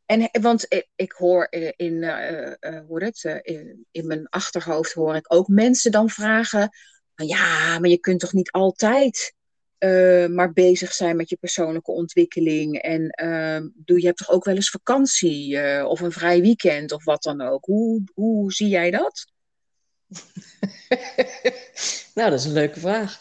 En, 0.07 0.29
want 0.41 0.67
ik 0.95 1.13
hoor 1.13 1.47
in, 1.77 1.93
uh, 1.93 2.53
uh, 2.61 2.81
hoe 2.87 3.05
het, 3.05 3.41
in, 3.43 3.87
in 3.91 4.07
mijn 4.07 4.29
achterhoofd 4.29 4.93
hoor 4.93 5.17
ik 5.17 5.35
ook 5.35 5.49
mensen 5.49 5.91
dan 5.91 6.11
vragen: 6.11 6.71
ja, 7.15 7.79
maar 7.79 7.89
je 7.89 7.99
kunt 7.99 8.21
toch 8.21 8.33
niet 8.33 8.51
altijd 8.51 9.35
uh, 9.79 10.27
maar 10.27 10.53
bezig 10.53 10.93
zijn 10.93 11.17
met 11.17 11.29
je 11.29 11.37
persoonlijke 11.37 11.91
ontwikkeling. 11.91 12.79
En 12.79 13.14
uh, 13.23 13.71
doe, 13.75 14.01
je 14.01 14.07
hebt 14.07 14.19
toch 14.19 14.31
ook 14.31 14.45
wel 14.45 14.55
eens 14.55 14.71
vakantie 14.71 15.55
uh, 15.55 15.85
of 15.85 16.01
een 16.01 16.12
vrij 16.12 16.41
weekend 16.41 16.93
of 16.93 17.05
wat 17.05 17.23
dan 17.23 17.41
ook. 17.41 17.64
Hoe, 17.64 18.03
hoe 18.14 18.53
zie 18.53 18.69
jij 18.69 18.91
dat? 18.91 19.27
nou, 22.14 22.31
dat 22.31 22.38
is 22.38 22.45
een 22.45 22.53
leuke 22.53 22.81
vraag. 22.81 23.21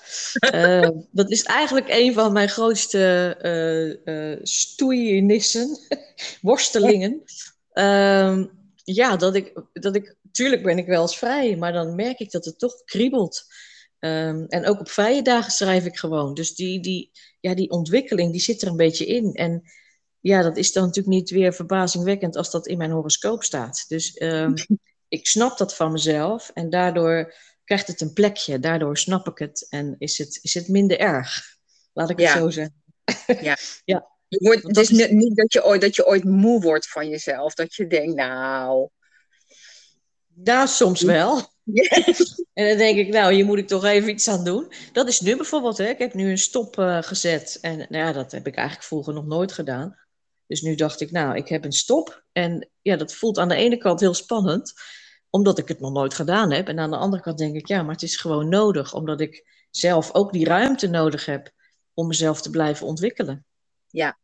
uh, 0.53 0.89
dat 1.11 1.31
is 1.31 1.43
eigenlijk 1.43 1.85
een 1.89 2.13
van 2.13 2.33
mijn 2.33 2.49
grootste 2.49 3.99
uh, 4.05 4.39
stoeiernissen, 4.41 5.77
worstelingen. 6.41 7.23
Uh, 7.73 8.43
ja, 8.83 9.15
dat 9.15 9.35
ik, 9.35 9.61
dat 9.73 9.95
ik, 9.95 10.15
tuurlijk 10.31 10.63
ben 10.63 10.77
ik 10.77 10.85
wel 10.85 11.01
eens 11.01 11.17
vrij, 11.17 11.55
maar 11.55 11.73
dan 11.73 11.95
merk 11.95 12.19
ik 12.19 12.31
dat 12.31 12.45
het 12.45 12.59
toch 12.59 12.83
kriebelt. 12.83 13.45
Um, 13.99 14.45
en 14.45 14.65
ook 14.65 14.79
op 14.79 14.89
vrije 14.89 15.21
dagen 15.21 15.51
schrijf 15.51 15.85
ik 15.85 15.97
gewoon. 15.97 16.33
Dus 16.33 16.55
die, 16.55 16.79
die, 16.79 17.11
ja, 17.39 17.55
die 17.55 17.69
ontwikkeling 17.69 18.31
die 18.31 18.41
zit 18.41 18.61
er 18.61 18.67
een 18.67 18.77
beetje 18.77 19.05
in. 19.05 19.33
En 19.33 19.63
ja, 20.19 20.41
dat 20.41 20.57
is 20.57 20.71
dan 20.71 20.83
natuurlijk 20.83 21.15
niet 21.15 21.29
weer 21.29 21.53
verbazingwekkend 21.53 22.35
als 22.35 22.51
dat 22.51 22.67
in 22.67 22.77
mijn 22.77 22.91
horoscoop 22.91 23.43
staat. 23.43 23.85
Dus 23.87 24.21
um, 24.21 24.53
ik 25.07 25.27
snap 25.27 25.57
dat 25.57 25.75
van 25.75 25.91
mezelf 25.91 26.51
en 26.53 26.69
daardoor 26.69 27.33
krijgt 27.63 27.87
het 27.87 28.01
een 28.01 28.13
plekje. 28.13 28.59
Daardoor 28.59 28.97
snap 28.97 29.27
ik 29.27 29.37
het 29.37 29.67
en 29.69 29.95
is 29.97 30.17
het, 30.17 30.39
is 30.41 30.53
het 30.53 30.67
minder 30.67 30.99
erg. 30.99 31.57
Laat 31.93 32.09
ik 32.09 32.19
het 32.19 32.29
zo 32.29 32.49
zeggen. 32.49 32.75
Ja. 33.41 33.57
ja. 33.85 34.15
Je 34.27 34.39
wordt, 34.39 34.63
het 34.63 34.77
is 34.77 34.89
niet 34.89 35.35
dat 35.35 35.53
je, 35.53 35.65
ooit, 35.65 35.81
dat 35.81 35.95
je 35.95 36.07
ooit 36.07 36.23
moe 36.23 36.61
wordt 36.61 36.89
van 36.89 37.09
jezelf. 37.09 37.53
Dat 37.53 37.75
je 37.75 37.87
denkt, 37.87 38.15
nou... 38.15 38.89
Nou, 40.33 40.67
soms 40.67 41.01
wel. 41.01 41.55
En 42.53 42.67
dan 42.67 42.77
denk 42.77 42.97
ik, 42.97 43.07
nou, 43.07 43.33
hier 43.33 43.45
moet 43.45 43.57
ik 43.57 43.67
toch 43.67 43.83
even 43.83 44.09
iets 44.09 44.27
aan 44.27 44.43
doen. 44.43 44.71
Dat 44.93 45.07
is 45.07 45.19
nu 45.19 45.35
bijvoorbeeld, 45.35 45.77
hè. 45.77 45.85
ik 45.85 45.97
heb 45.97 46.13
nu 46.13 46.29
een 46.29 46.37
stop 46.37 46.77
uh, 46.77 47.01
gezet. 47.01 47.57
En 47.61 47.77
nou 47.77 48.05
ja, 48.05 48.11
dat 48.11 48.31
heb 48.31 48.47
ik 48.47 48.55
eigenlijk 48.55 48.87
vroeger 48.87 49.13
nog 49.13 49.25
nooit 49.25 49.51
gedaan. 49.51 49.97
Dus 50.47 50.61
nu 50.61 50.75
dacht 50.75 51.01
ik, 51.01 51.11
nou, 51.11 51.35
ik 51.35 51.47
heb 51.47 51.65
een 51.65 51.71
stop. 51.71 52.23
En 52.31 52.69
ja, 52.81 52.95
dat 52.95 53.13
voelt 53.13 53.37
aan 53.37 53.47
de 53.47 53.55
ene 53.55 53.77
kant 53.77 53.99
heel 53.99 54.13
spannend, 54.13 54.73
omdat 55.29 55.57
ik 55.57 55.67
het 55.67 55.79
nog 55.79 55.91
nooit 55.91 56.13
gedaan 56.13 56.51
heb. 56.51 56.67
En 56.67 56.79
aan 56.79 56.91
de 56.91 56.97
andere 56.97 57.23
kant 57.23 57.37
denk 57.37 57.55
ik, 57.55 57.67
ja, 57.67 57.83
maar 57.83 57.93
het 57.93 58.03
is 58.03 58.17
gewoon 58.17 58.49
nodig, 58.49 58.93
omdat 58.93 59.21
ik 59.21 59.65
zelf 59.71 60.13
ook 60.13 60.31
die 60.31 60.45
ruimte 60.45 60.87
nodig 60.87 61.25
heb 61.25 61.51
om 61.93 62.07
mezelf 62.07 62.41
te 62.41 62.49
blijven 62.49 62.87
ontwikkelen. 62.87 63.45
Ja. 63.87 64.17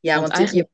Ja, 0.00 0.20
want, 0.20 0.32
eigenlijk 0.32 0.68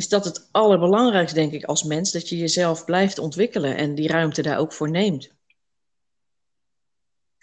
is 0.00 0.08
dat 0.08 0.24
het 0.24 0.48
allerbelangrijkste, 0.50 1.38
denk 1.38 1.52
ik, 1.52 1.64
als 1.64 1.82
mens, 1.82 2.12
dat 2.12 2.28
je 2.28 2.36
jezelf 2.36 2.84
blijft 2.84 3.18
ontwikkelen 3.18 3.76
en 3.76 3.94
die 3.94 4.08
ruimte 4.08 4.42
daar 4.42 4.58
ook 4.58 4.72
voor 4.72 4.90
neemt. 4.90 5.30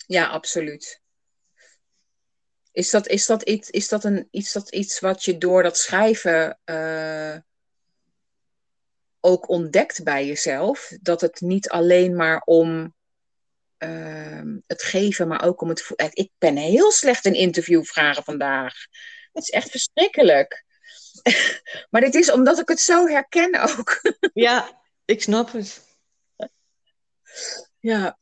Ja, 0.08 0.28
absoluut. 0.28 1.02
Is 2.72 2.90
dat, 2.90 3.08
is 3.08 3.26
dat, 3.26 3.42
iets, 3.44 3.70
is 3.70 3.88
dat, 3.88 4.04
een, 4.04 4.28
iets, 4.32 4.54
dat 4.54 4.70
iets 4.70 5.00
wat 5.00 5.24
je 5.24 5.38
door 5.38 5.64
dat 5.64 5.78
schrijven 5.78 6.60
uh, 6.66 7.38
ook 9.20 9.50
ontdekt 9.50 10.04
bij 10.04 10.26
jezelf. 10.26 10.92
Dat 11.02 11.22
het 11.22 11.42
niet 11.42 11.70
alleen 11.70 12.16
maar 12.16 12.42
om 12.46 12.94
ehm, 13.78 14.58
het 14.68 14.84
geven, 14.84 15.28
maar 15.28 15.44
ook 15.44 15.62
om 15.62 15.70
het. 15.70 15.94
Ik 16.14 16.32
ben 16.38 16.56
heel 16.56 16.92
slecht 16.92 17.26
in 17.26 17.34
interviewvragen 17.34 18.24
vandaag. 18.24 18.74
Het 19.34 19.44
is 19.44 19.50
echt 19.50 19.70
verschrikkelijk. 19.70 20.66
maar 21.90 22.02
dit 22.02 22.16
is 22.16 22.32
omdat 22.32 22.60
ik 22.60 22.68
het 22.68 22.80
zo 22.80 23.08
herken 23.08 23.62
ook. 23.62 24.02
ja, 24.48 24.82
ik 25.06 25.22
snap 25.22 25.52
het. 25.52 25.86
Ja. 27.80 28.18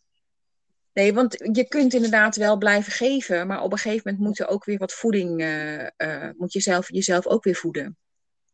Nee, 0.94 1.14
want 1.14 1.50
je 1.52 1.68
kunt 1.68 1.94
inderdaad 1.94 2.36
wel 2.36 2.58
blijven 2.58 2.92
geven, 2.92 3.48
maar 3.48 3.62
op 3.62 3.72
een 3.72 3.78
gegeven 3.78 4.02
moment 4.06 4.24
moet 4.24 4.40
er 4.40 4.54
ook 4.54 4.66
weer 4.66 4.78
wat 4.78 4.94
voeding, 4.94 5.42
uh, 5.42 6.30
moet 6.38 6.54
je 6.54 6.60
zelf, 6.60 6.92
jezelf 6.92 7.28
ook 7.28 7.44
weer 7.44 7.56
voeden. 7.56 7.98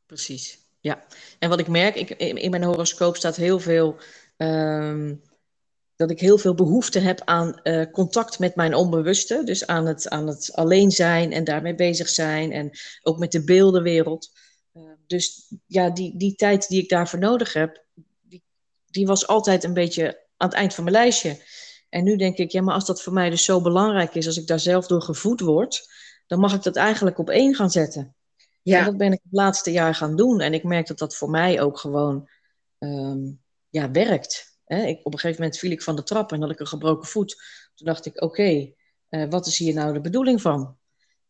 Precies, 0.05 0.67
ja. 0.79 1.03
En 1.39 1.49
wat 1.49 1.59
ik 1.59 1.67
merk, 1.67 1.95
ik, 1.95 2.09
in 2.09 2.49
mijn 2.49 2.63
horoscoop 2.63 3.15
staat 3.15 3.35
heel 3.35 3.59
veel, 3.59 3.97
ehm, 4.37 5.15
dat 6.01 6.11
ik 6.11 6.19
heel 6.19 6.37
veel 6.37 6.53
behoefte 6.55 6.99
heb 6.99 7.21
aan 7.25 7.59
uh, 7.63 7.85
contact 7.91 8.39
met 8.39 8.55
mijn 8.55 8.75
onbewuste. 8.75 9.41
Dus 9.43 9.67
aan 9.67 9.85
het, 9.85 10.09
aan 10.09 10.27
het 10.27 10.53
alleen 10.53 10.91
zijn 10.91 11.31
en 11.31 11.43
daarmee 11.43 11.75
bezig 11.75 12.09
zijn 12.09 12.51
en 12.51 12.71
ook 13.01 13.17
met 13.17 13.31
de 13.31 13.43
beeldenwereld. 13.43 14.31
Uh, 14.73 14.83
dus 15.07 15.53
ja, 15.65 15.89
die, 15.89 16.17
die 16.17 16.35
tijd 16.35 16.67
die 16.67 16.81
ik 16.83 16.89
daarvoor 16.89 17.19
nodig 17.19 17.53
heb, 17.53 17.85
die, 18.21 18.43
die 18.85 19.05
was 19.05 19.27
altijd 19.27 19.63
een 19.63 19.73
beetje 19.73 20.05
aan 20.37 20.47
het 20.47 20.57
eind 20.57 20.73
van 20.73 20.83
mijn 20.83 20.95
lijstje. 20.95 21.37
En 21.89 22.03
nu 22.03 22.15
denk 22.15 22.37
ik, 22.37 22.51
ja, 22.51 22.61
maar 22.61 22.73
als 22.73 22.85
dat 22.85 23.01
voor 23.01 23.13
mij 23.13 23.29
dus 23.29 23.45
zo 23.45 23.61
belangrijk 23.61 24.15
is, 24.15 24.25
als 24.25 24.37
ik 24.37 24.47
daar 24.47 24.59
zelf 24.59 24.87
door 24.87 25.01
gevoed 25.01 25.39
word, 25.39 25.89
dan 26.27 26.39
mag 26.39 26.53
ik 26.53 26.63
dat 26.63 26.75
eigenlijk 26.75 27.17
op 27.17 27.29
één 27.29 27.55
gaan 27.55 27.71
zetten. 27.71 28.15
Ja. 28.61 28.79
En 28.79 28.85
dat 28.85 28.97
ben 28.97 29.11
ik 29.11 29.19
het 29.23 29.33
laatste 29.33 29.71
jaar 29.71 29.95
gaan 29.95 30.15
doen. 30.15 30.39
En 30.39 30.53
ik 30.53 30.63
merk 30.63 30.87
dat 30.87 30.97
dat 30.97 31.15
voor 31.15 31.29
mij 31.29 31.61
ook 31.61 31.79
gewoon 31.79 32.29
um, 32.79 33.41
ja, 33.69 33.91
werkt. 33.91 34.50
Hè? 34.73 34.85
Ik, 34.85 34.99
op 35.03 35.13
een 35.13 35.19
gegeven 35.19 35.41
moment 35.41 35.59
viel 35.59 35.71
ik 35.71 35.81
van 35.81 35.95
de 35.95 36.03
trap 36.03 36.31
en 36.31 36.41
had 36.41 36.51
ik 36.51 36.59
een 36.59 36.67
gebroken 36.67 37.07
voet. 37.07 37.35
Toen 37.75 37.87
dacht 37.87 38.05
ik, 38.05 38.15
oké, 38.15 38.25
okay, 38.25 38.75
uh, 39.09 39.29
wat 39.29 39.47
is 39.47 39.57
hier 39.57 39.73
nou 39.73 39.93
de 39.93 40.01
bedoeling 40.01 40.41
van? 40.41 40.77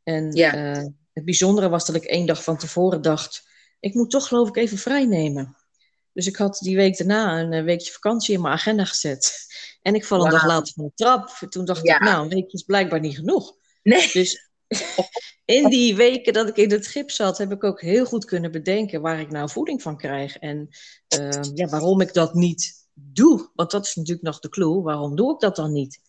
En 0.04 0.32
ja. 0.32 0.75
uh, 0.75 0.86
het 1.13 1.25
bijzondere 1.25 1.69
was 1.69 1.86
dat 1.86 1.95
ik 1.95 2.04
één 2.04 2.25
dag 2.25 2.43
van 2.43 2.58
tevoren 2.58 3.01
dacht, 3.01 3.49
ik 3.80 3.93
moet 3.93 4.12
toch 4.12 4.27
geloof 4.27 4.47
ik 4.47 4.56
even 4.56 4.77
vrij 4.77 5.06
nemen. 5.06 5.58
Dus 6.13 6.27
ik 6.27 6.36
had 6.36 6.58
die 6.58 6.75
week 6.75 6.97
daarna 6.97 7.39
een 7.39 7.54
eh, 7.54 7.63
weekje 7.63 7.91
vakantie 7.91 8.36
in 8.36 8.41
mijn 8.41 8.54
agenda 8.54 8.86
gezet. 8.86 9.30
En 9.82 9.95
ik 9.95 10.06
val 10.06 10.25
een 10.25 10.32
dag 10.32 10.45
later 10.45 10.73
van 10.73 10.86
de 10.86 10.91
trap. 10.95 11.30
Toen 11.49 11.65
dacht 11.65 11.86
ja. 11.86 11.95
ik, 11.95 12.01
nou, 12.01 12.23
een 12.23 12.30
weekje 12.30 12.58
is 12.58 12.63
blijkbaar 12.63 12.99
niet 12.99 13.15
genoeg. 13.15 13.56
Nee. 13.84 14.10
Dus 14.13 14.51
in 15.45 15.69
die 15.69 15.95
weken 15.95 16.34
dat 16.34 16.47
ik 16.47 16.58
in 16.58 16.71
het 16.71 16.88
gips 16.88 17.15
zat, 17.15 17.38
heb 17.38 17.51
ik 17.51 17.63
ook 17.63 17.82
heel 17.82 18.06
goed 18.06 18.25
kunnen 18.25 18.51
bedenken 18.51 19.01
waar 19.01 19.19
ik 19.19 19.32
nou 19.32 19.49
voeding 19.49 19.82
van 19.82 19.97
krijg. 19.97 20.38
En 20.38 20.69
uh, 21.19 21.30
ja, 21.54 21.67
waarom 21.67 22.01
ik 22.01 22.13
dat 22.13 22.34
niet 22.34 22.81
doe. 22.93 23.49
Want 23.54 23.71
dat 23.71 23.86
is 23.86 23.95
natuurlijk 23.95 24.25
nog 24.25 24.39
de 24.39 24.49
clue. 24.49 24.82
Waarom 24.82 25.15
doe 25.15 25.34
ik 25.34 25.39
dat 25.39 25.56
dan 25.56 25.71
niet? 25.71 25.99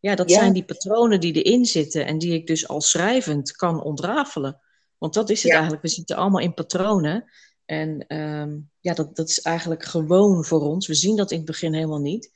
Ja, 0.00 0.14
dat 0.14 0.30
ja. 0.30 0.38
zijn 0.38 0.52
die 0.52 0.64
patronen 0.64 1.20
die 1.20 1.42
erin 1.42 1.64
zitten 1.64 2.06
en 2.06 2.18
die 2.18 2.32
ik 2.32 2.46
dus 2.46 2.68
al 2.68 2.80
schrijvend 2.80 3.52
kan 3.52 3.82
ontrafelen. 3.82 4.60
Want 4.98 5.14
dat 5.14 5.30
is 5.30 5.38
het 5.38 5.48
ja. 5.48 5.54
eigenlijk. 5.54 5.82
We 5.82 5.88
zitten 5.88 6.16
allemaal 6.16 6.40
in 6.40 6.54
patronen. 6.54 7.30
En 7.64 8.16
um, 8.16 8.70
ja, 8.80 8.94
dat, 8.94 9.16
dat 9.16 9.28
is 9.28 9.40
eigenlijk 9.40 9.84
gewoon 9.84 10.44
voor 10.44 10.60
ons. 10.60 10.86
We 10.86 10.94
zien 10.94 11.16
dat 11.16 11.30
in 11.30 11.36
het 11.36 11.46
begin 11.46 11.74
helemaal 11.74 12.00
niet. 12.00 12.32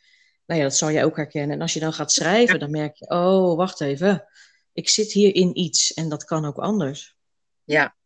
Nou 0.46 0.60
ja, 0.60 0.66
dat 0.66 0.76
zal 0.76 0.90
jij 0.90 1.04
ook 1.04 1.16
herkennen. 1.16 1.56
En 1.56 1.62
als 1.62 1.72
je 1.72 1.80
dan 1.80 1.92
gaat 1.92 2.12
schrijven, 2.12 2.58
dan 2.58 2.70
merk 2.70 2.96
je, 2.96 3.08
oh, 3.08 3.56
wacht 3.56 3.80
even. 3.80 4.24
Ik 4.72 4.88
zit 4.88 5.12
hier 5.12 5.34
in 5.34 5.58
iets 5.58 5.94
en 5.94 6.08
dat 6.08 6.24
kan 6.24 6.44
ook 6.44 6.58
anders. 6.58 7.16
Ja. 7.64 7.96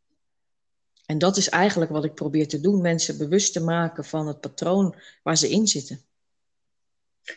En 1.10 1.18
dat 1.18 1.36
is 1.36 1.48
eigenlijk 1.48 1.90
wat 1.90 2.04
ik 2.04 2.14
probeer 2.14 2.48
te 2.48 2.60
doen. 2.60 2.80
Mensen 2.80 3.18
bewust 3.18 3.52
te 3.52 3.60
maken 3.60 4.04
van 4.04 4.26
het 4.26 4.40
patroon 4.40 4.94
waar 5.22 5.36
ze 5.36 5.50
in 5.50 5.66
zitten. 5.66 6.04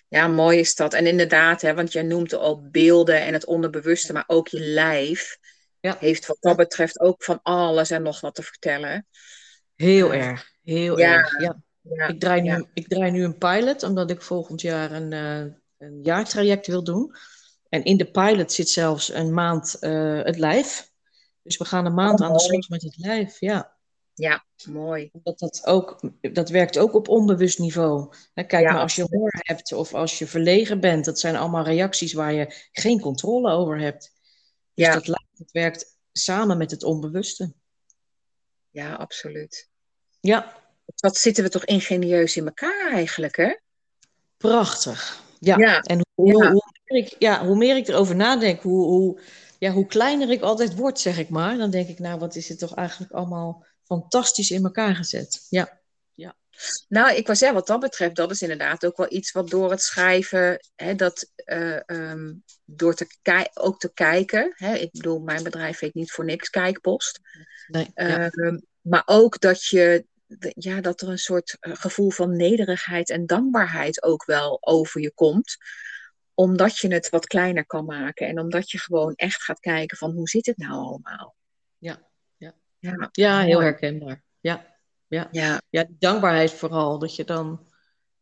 Ja, 0.08 0.28
mooi 0.28 0.60
is 0.60 0.76
dat. 0.76 0.94
En 0.94 1.08
inderdaad, 1.08 1.62
hè, 1.62 1.74
want 1.74 1.92
jij 1.92 2.04
noemt 2.04 2.34
al 2.34 2.70
beelden 2.70 3.22
en 3.22 3.34
het 3.34 3.46
onderbewuste, 3.46 4.14
maar 4.14 4.24
ook 4.28 4.48
je 4.48 4.60
lijf 4.60 5.38
ja. 5.80 5.98
heeft 6.00 6.26
wat 6.26 6.38
dat 6.40 6.56
betreft 6.56 7.00
ook 7.00 7.24
van 7.24 7.40
alles 7.44 7.92
en 7.92 8.02
nog 8.02 8.22
wat 8.22 8.36
te 8.36 8.44
vertellen. 8.44 9.08
Heel 9.76 10.14
erg, 10.14 10.52
heel 10.64 10.98
ja. 10.98 11.14
erg. 11.14 11.42
Ja. 11.42 11.62
ja. 11.82 12.08
Ik, 12.08 12.20
draai 12.20 12.42
nu, 12.42 12.66
ik 12.74 12.88
draai 12.88 13.12
nu 13.12 13.24
een 13.24 13.38
pilot, 13.38 13.84
omdat 13.84 14.10
ik 14.10 14.22
volgend 14.22 14.62
jaar 14.62 14.92
een, 14.92 15.12
uh, 15.12 15.54
een 15.78 16.00
jaartraject 16.04 16.68
wil 16.68 16.84
doen. 16.84 17.16
En 17.70 17.84
in 17.84 17.98
de 17.98 18.12
pilot 18.12 18.52
zit 18.52 18.70
zelfs 18.70 19.14
een 19.14 19.34
maand 19.34 19.78
uh, 19.82 20.24
het 20.24 20.38
lijf. 20.38 20.91
Dus 21.44 21.58
we 21.58 21.66
gaan 21.66 21.86
een 21.86 21.94
maand 21.94 22.20
oh, 22.20 22.26
aan 22.26 22.34
de 22.34 22.40
slag 22.40 22.70
met 22.70 22.82
het 22.82 22.98
lijf, 22.98 23.40
ja. 23.40 23.80
Ja, 24.14 24.46
mooi. 24.70 25.10
Dat, 25.14 25.40
dat, 25.40 25.62
ook, 25.66 26.00
dat 26.34 26.50
werkt 26.50 26.78
ook 26.78 26.94
op 26.94 27.08
onbewust 27.08 27.60
niveau. 27.60 28.14
Kijk 28.34 28.66
maar 28.66 28.80
als 28.80 28.96
je 28.96 29.06
honger 29.10 29.40
hebt 29.40 29.74
of 29.74 29.94
als 29.94 30.20
je 30.20 30.28
verlegen 30.28 30.80
bent. 30.80 31.06
Dat 31.06 31.20
zijn 31.20 31.36
allemaal 31.36 31.64
reacties 31.64 32.14
waar 32.14 32.34
je 32.34 32.68
geen 32.72 33.00
controle 33.00 33.52
over 33.52 33.80
hebt. 33.80 34.14
Dus 34.74 34.86
ja. 34.86 34.94
dat, 34.94 35.06
dat 35.06 35.52
werkt 35.52 35.98
samen 36.12 36.58
met 36.58 36.72
het 36.72 36.84
onbewuste. 36.84 37.54
Ja, 38.70 38.94
absoluut. 38.94 39.70
Ja. 40.20 40.60
Wat 40.96 41.18
zitten 41.18 41.44
we 41.44 41.50
toch 41.50 41.66
ingenieus 41.66 42.38
in 42.38 42.46
elkaar 42.46 42.92
eigenlijk, 42.92 43.36
hè? 43.36 43.58
Prachtig. 44.38 45.24
Ja. 45.40 45.58
ja. 45.58 45.82
En 45.82 46.06
hoe, 46.14 46.44
ja. 46.44 46.52
Hoe, 46.52 46.64
meer 46.84 47.04
ik, 47.04 47.16
ja, 47.20 47.46
hoe 47.46 47.58
meer 47.58 47.76
ik 47.76 47.88
erover 47.88 48.16
nadenk, 48.16 48.62
hoe, 48.62 48.84
hoe, 48.84 49.20
ja, 49.62 49.72
hoe 49.72 49.88
kleiner 49.88 50.30
ik 50.30 50.42
altijd 50.42 50.76
word, 50.76 51.00
zeg 51.00 51.18
ik 51.18 51.30
maar. 51.30 51.58
Dan 51.58 51.70
denk 51.70 51.88
ik, 51.88 52.00
nou, 52.00 52.20
wat 52.20 52.36
is 52.36 52.50
het 52.50 52.60
toch 52.60 52.76
eigenlijk 52.76 53.12
allemaal 53.12 53.66
fantastisch 53.84 54.52
in 54.52 54.64
elkaar 54.64 54.96
gezet. 54.96 55.46
Ja. 55.50 55.80
ja. 56.14 56.36
Nou, 56.88 57.16
ik 57.16 57.28
was 57.28 57.40
zeggen, 57.40 57.58
wat 57.58 57.68
dat 57.68 57.80
betreft, 57.80 58.16
dat 58.16 58.32
is 58.32 58.42
inderdaad 58.42 58.86
ook 58.86 58.98
wel 58.98 59.12
iets 59.12 59.32
wat 59.32 59.50
door 59.50 59.72
het 59.72 59.82
schrijven, 59.82 60.60
hè, 60.76 60.96
dat 60.96 61.32
uh, 61.46 61.80
um, 61.86 62.44
door 62.66 62.94
te 62.94 63.50
ook 63.54 63.80
te 63.80 63.94
kijken. 63.94 64.54
Hè, 64.56 64.74
ik 64.76 64.92
bedoel, 64.92 65.20
mijn 65.20 65.44
bedrijf 65.44 65.80
heet 65.80 65.94
niet 65.94 66.12
voor 66.12 66.26
niks 66.26 66.50
Kijkpost. 66.50 67.20
Nee, 67.68 67.92
ja. 67.94 68.32
uh, 68.34 68.58
maar 68.82 69.04
ook 69.06 69.40
dat 69.40 69.66
je 69.66 70.06
ja, 70.56 70.82
dat 70.82 71.02
er 71.02 71.10
een 71.10 71.18
soort 71.18 71.58
eh, 71.60 71.76
gevoel 71.76 72.10
van 72.10 72.36
nederigheid 72.36 73.10
en 73.10 73.26
dankbaarheid 73.26 74.04
ook 74.04 74.26
wel 74.26 74.58
over 74.62 75.02
je 75.02 75.12
komt. 75.12 75.58
Omdat 76.42 76.78
je 76.78 76.94
het 76.94 77.10
wat 77.10 77.28
kleiner 77.28 77.66
kan 77.66 77.86
maken 77.86 78.28
en 78.28 78.40
omdat 78.40 78.72
je 78.72 78.80
gewoon 78.80 79.14
echt 79.16 79.44
gaat 79.44 79.60
kijken 79.60 79.98
van 79.98 80.12
hoe 80.12 80.30
zit 80.30 80.46
het 80.46 80.58
nou 80.58 80.74
allemaal. 80.74 81.36
Ja, 81.78 82.08
ja. 82.38 82.54
ja, 82.80 83.10
ja 83.12 83.42
heel 83.42 83.62
herkenbaar. 83.62 84.24
Ja, 84.40 84.78
ja. 85.08 85.28
Ja. 85.32 85.62
ja, 85.70 85.86
dankbaarheid 85.90 86.52
vooral. 86.52 87.00
Dat 87.00 87.16
je 87.16 87.24
dan 87.24 87.68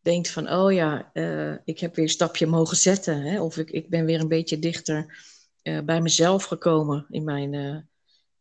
denkt 0.02 0.30
van, 0.30 0.50
oh 0.50 0.72
ja, 0.72 1.10
uh, 1.14 1.56
ik 1.64 1.80
heb 1.80 1.96
weer 1.96 2.06
een 2.06 2.12
stapje 2.12 2.48
mogen 2.48 2.78
zetten. 2.78 3.22
Hè? 3.22 3.42
Of 3.42 3.58
ik, 3.58 3.72
ik 3.72 3.90
ben 3.90 4.06
weer 4.06 4.20
een 4.20 4.28
beetje 4.28 4.60
dichter 4.60 5.20
uh, 5.64 5.80
bij 5.82 6.02
mezelf 6.02 6.44
gekomen 6.44 7.06
in 7.10 7.24
mijn, 7.24 7.54
uh, 7.54 7.78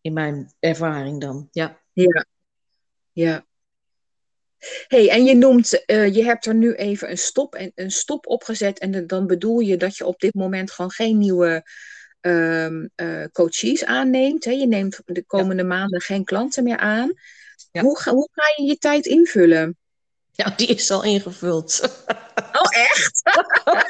in 0.01 0.13
mijn 0.13 0.53
ervaring 0.59 1.21
dan. 1.21 1.49
Ja. 1.51 1.81
Ja, 1.93 2.25
ja. 3.13 3.47
Hey, 4.89 5.11
en 5.11 5.25
je 5.25 5.35
noemt, 5.35 5.83
uh, 5.87 6.15
je 6.15 6.25
hebt 6.25 6.47
er 6.47 6.55
nu 6.55 6.75
even 6.75 7.11
een 7.11 7.19
stop, 7.19 7.55
en, 7.55 7.73
een 7.75 7.91
stop 7.91 8.27
opgezet. 8.27 8.79
En 8.79 8.91
de, 8.91 9.07
dan 9.07 9.27
bedoel 9.27 9.59
je 9.59 9.77
dat 9.77 9.97
je 9.97 10.07
op 10.07 10.21
dit 10.21 10.35
moment 10.35 10.71
gewoon 10.71 10.91
geen 10.91 11.19
nieuwe 11.19 11.65
um, 12.21 12.91
uh, 12.97 13.25
coaches 13.33 13.85
aanneemt. 13.85 14.45
Hè? 14.45 14.51
Je 14.51 14.67
neemt 14.67 15.01
de 15.05 15.25
komende 15.25 15.63
ja. 15.63 15.69
maanden 15.69 16.01
geen 16.01 16.25
klanten 16.25 16.65
meer 16.65 16.79
aan. 16.79 17.13
Ja. 17.73 17.83
Hoe, 17.83 17.99
ga, 17.99 18.13
hoe 18.13 18.29
ga 18.33 18.43
je 18.57 18.69
je 18.69 18.79
tijd 18.79 19.07
invullen? 19.07 19.77
Ja, 20.33 20.53
die 20.57 20.67
is 20.67 20.91
al 20.91 21.05
ingevuld. 21.05 21.81
Oh, 22.53 22.77
echt? 22.77 23.23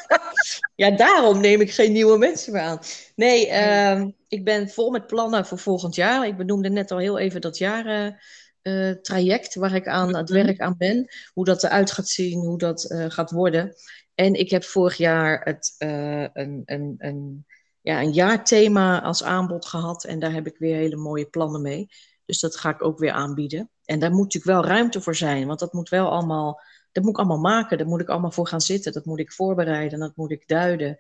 ja, 0.83 0.91
daarom 0.91 1.41
neem 1.41 1.61
ik 1.61 1.73
geen 1.73 1.93
nieuwe 1.93 2.19
mensen 2.19 2.53
meer 2.53 2.63
aan. 2.63 2.81
Nee, 3.15 3.49
uh, 3.49 4.07
ik 4.29 4.45
ben 4.45 4.69
vol 4.69 4.91
met 4.91 5.07
plannen 5.07 5.47
voor 5.47 5.59
volgend 5.59 5.95
jaar. 5.95 6.27
Ik 6.27 6.37
benoemde 6.37 6.71
net 6.71 6.91
al 6.91 6.99
heel 6.99 7.19
even 7.19 7.41
dat 7.41 7.59
jaren 7.59 8.21
uh, 8.69 8.91
traject 8.91 9.55
waar 9.55 9.75
ik 9.75 9.87
aan 9.89 10.17
het 10.17 10.29
Mhm. 10.29 10.45
werk 10.45 10.61
aan 10.61 10.75
ben. 10.79 11.09
Hoe 11.33 11.45
dat 11.45 11.65
eruit 11.65 11.91
gaat 11.91 12.09
zien, 12.09 12.39
hoe 12.39 12.59
dat 12.59 12.91
uh, 12.91 13.05
gaat 13.09 13.31
worden. 13.31 13.75
En 14.15 14.35
ik 14.35 14.51
heb 14.51 14.65
vorig 14.65 14.97
jaar 14.97 15.41
het, 15.45 15.75
uh, 15.79 16.27
een, 16.33 16.63
een, 16.65 16.95
een, 16.99 17.47
ja, 17.81 18.01
een 18.01 18.13
jaarthema 18.13 19.03
als 19.03 19.23
aanbod 19.23 19.67
gehad. 19.67 20.05
En 20.05 20.19
daar 20.19 20.33
heb 20.33 20.47
ik 20.47 20.59
weer 20.59 20.77
hele 20.77 20.97
mooie 20.97 21.27
plannen 21.27 21.63
mee. 21.63 21.87
Dus 22.25 22.41
dat 22.41 22.57
ga 22.57 22.71
ik 22.71 22.85
ook 22.85 22.99
weer 22.99 23.13
aanbieden. 23.13 23.71
En 23.85 23.99
daar 23.99 24.11
moet 24.11 24.23
natuurlijk 24.35 24.61
wel 24.63 24.65
ruimte 24.75 25.01
voor 25.01 25.17
zijn. 25.17 25.47
Want 25.47 25.59
dat 25.59 25.73
moet 25.73 25.89
wel 25.89 26.11
allemaal, 26.11 26.61
dat 26.93 27.03
moet 27.03 27.13
ik 27.13 27.19
allemaal 27.19 27.39
maken. 27.41 27.79
Daar 27.79 27.87
moet 27.87 28.01
ik 28.01 28.09
allemaal 28.09 28.31
voor 28.31 28.47
gaan 28.47 28.61
zitten. 28.61 28.93
Dat 28.93 29.05
moet 29.05 29.19
ik 29.19 29.33
voorbereiden. 29.33 29.99
Dat 29.99 30.17
moet 30.17 30.31
ik 30.31 30.49
duiden 30.49 30.99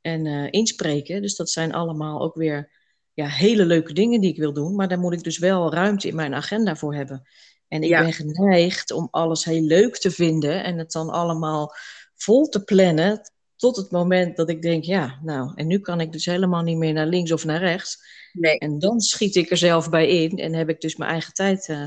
en 0.00 0.50
inspreken. 0.50 1.22
Dus 1.22 1.36
dat 1.36 1.50
zijn 1.50 1.72
allemaal 1.74 2.20
ook 2.22 2.34
weer 2.34 2.77
ja, 3.18 3.26
hele 3.26 3.66
leuke 3.66 3.92
dingen 3.92 4.20
die 4.20 4.30
ik 4.30 4.38
wil 4.38 4.52
doen. 4.52 4.74
Maar 4.74 4.88
daar 4.88 4.98
moet 4.98 5.12
ik 5.12 5.22
dus 5.22 5.38
wel 5.38 5.72
ruimte 5.72 6.08
in 6.08 6.14
mijn 6.14 6.34
agenda 6.34 6.76
voor 6.76 6.94
hebben. 6.94 7.28
En 7.68 7.82
ik 7.82 7.88
Ja. 7.88 8.02
ben 8.02 8.12
geneigd 8.12 8.90
om 8.90 9.08
alles 9.10 9.44
heel 9.44 9.62
leuk 9.62 9.96
te 9.96 10.10
vinden. 10.10 10.64
En 10.64 10.78
het 10.78 10.92
dan 10.92 11.10
allemaal 11.10 11.74
vol 12.14 12.48
te 12.48 12.64
plannen. 12.64 13.30
Tot 13.56 13.76
het 13.76 13.90
moment 13.90 14.36
dat 14.36 14.48
ik 14.48 14.62
denk, 14.62 14.84
ja, 14.84 15.18
nou, 15.22 15.52
en 15.54 15.66
nu 15.66 15.78
kan 15.78 16.00
ik 16.00 16.12
dus 16.12 16.24
helemaal 16.24 16.62
niet 16.62 16.76
meer 16.76 16.92
naar 16.92 17.06
links 17.06 17.32
of 17.32 17.44
naar 17.44 17.60
rechts. 17.60 17.98
Nee. 18.32 18.58
En 18.58 18.78
dan 18.78 19.00
schiet 19.00 19.34
ik 19.34 19.50
er 19.50 19.56
zelf 19.56 19.90
bij 19.90 20.08
in 20.08 20.38
en 20.38 20.54
heb 20.54 20.68
ik 20.68 20.80
dus 20.80 20.96
mijn 20.96 21.10
eigen 21.10 21.32
tijd 21.32 21.68
eh, 21.68 21.84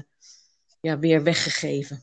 ja, 0.82 1.00
weer 1.00 1.24
weggegeven. 1.24 2.02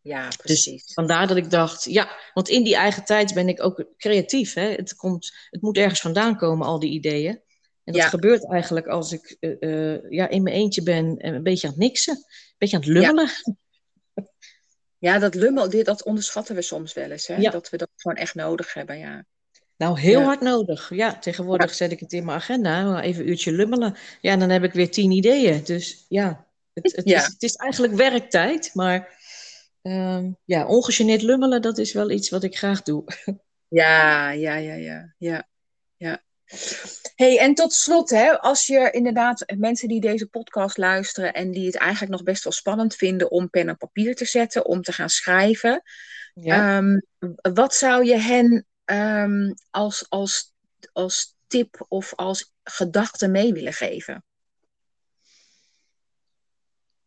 Ja, 0.00 0.26
dus 0.26 0.36
precies. 0.36 0.84
Dus 0.84 0.94
vandaar 0.94 1.26
dat 1.26 1.36
ik 1.36 1.50
dacht, 1.50 1.84
ja, 1.84 2.16
want 2.34 2.48
in 2.48 2.64
die 2.64 2.76
eigen 2.76 3.04
tijd 3.04 3.34
ben 3.34 3.48
ik 3.48 3.62
ook 3.64 3.84
creatief. 3.96 4.54
Hè? 4.54 4.70
Het, 4.70 4.94
komt, 4.94 5.32
het 5.50 5.62
moet 5.62 5.76
ergens 5.76 6.00
vandaan 6.00 6.36
komen, 6.36 6.66
al 6.66 6.78
die 6.78 6.90
ideeën. 6.90 7.46
En 7.88 7.94
dat 7.94 8.02
gebeurt 8.02 8.50
eigenlijk 8.50 8.86
als 8.86 9.12
ik 9.12 9.36
uh, 9.40 10.10
ja, 10.10 10.28
in 10.28 10.42
mijn 10.42 10.56
eentje 10.56 10.82
ben 10.82 11.16
en 11.16 11.34
een 11.34 11.42
beetje 11.42 11.66
aan 11.66 11.72
het 11.72 11.82
niksen. 11.82 12.16
Een 12.16 12.54
beetje 12.58 12.76
aan 12.76 12.82
het 12.82 12.90
lummelen. 12.90 13.30
Ja, 14.14 14.24
ja 14.98 15.18
dat 15.18 15.34
lummel, 15.34 15.70
dit, 15.70 15.86
dat 15.86 16.02
onderschatten 16.02 16.54
we 16.54 16.62
soms 16.62 16.92
wel 16.92 17.10
eens. 17.10 17.26
Hè? 17.26 17.36
Ja. 17.36 17.50
Dat 17.50 17.70
we 17.70 17.76
dat 17.76 17.88
gewoon 17.96 18.16
echt 18.16 18.34
nodig 18.34 18.74
hebben, 18.74 18.98
ja. 18.98 19.24
Nou, 19.76 20.00
heel 20.00 20.20
hard 20.20 20.40
nodig. 20.40 20.90
Ja, 20.94 21.18
tegenwoordig 21.18 21.74
zet 21.74 21.92
ik 21.92 22.00
het 22.00 22.12
in 22.12 22.24
mijn 22.24 22.36
agenda. 22.36 23.02
Even 23.02 23.22
een 23.22 23.28
uurtje 23.28 23.52
lummelen. 23.52 23.96
Ja, 24.20 24.32
en 24.32 24.38
dan 24.38 24.50
heb 24.50 24.64
ik 24.64 24.72
weer 24.72 24.90
tien 24.90 25.10
ideeën. 25.10 25.64
Dus 25.64 26.04
ja, 26.08 26.46
het, 26.72 26.96
het, 26.96 27.06
Is, 27.06 27.26
het 27.26 27.42
is 27.42 27.54
eigenlijk 27.54 27.94
werktijd. 27.94 28.70
Maar 28.74 29.18
um, 29.82 30.36
ja, 30.44 30.66
ongegeneerd 30.66 31.22
lummelen, 31.22 31.62
dat 31.62 31.78
is 31.78 31.92
wel 31.92 32.10
iets 32.10 32.30
wat 32.30 32.42
ik 32.42 32.56
graag 32.56 32.82
doe. 32.82 33.04
Ja, 33.70 34.30
ja, 34.30 34.56
ja, 34.56 34.74
ja. 34.74 35.14
ja, 35.18 35.48
ja. 35.96 36.22
Hey, 37.14 37.38
en 37.38 37.54
tot 37.54 37.72
slot, 37.72 38.10
hè, 38.10 38.40
als 38.40 38.66
je 38.66 38.90
inderdaad 38.90 39.52
mensen 39.56 39.88
die 39.88 40.00
deze 40.00 40.26
podcast 40.26 40.76
luisteren 40.76 41.32
en 41.32 41.50
die 41.50 41.66
het 41.66 41.76
eigenlijk 41.76 42.12
nog 42.12 42.22
best 42.22 42.44
wel 42.44 42.52
spannend 42.52 42.94
vinden 42.94 43.30
om 43.30 43.50
pen 43.50 43.68
en 43.68 43.76
papier 43.76 44.14
te 44.14 44.24
zetten, 44.24 44.64
om 44.64 44.82
te 44.82 44.92
gaan 44.92 45.08
schrijven, 45.08 45.82
ja. 46.34 46.76
um, 46.76 47.02
wat 47.54 47.74
zou 47.74 48.04
je 48.04 48.16
hen 48.16 48.66
um, 48.84 49.54
als, 49.70 50.06
als, 50.08 50.52
als 50.92 51.36
tip 51.46 51.84
of 51.88 52.14
als 52.14 52.52
gedachte 52.62 53.28
mee 53.28 53.52
willen 53.52 53.72
geven? 53.72 54.24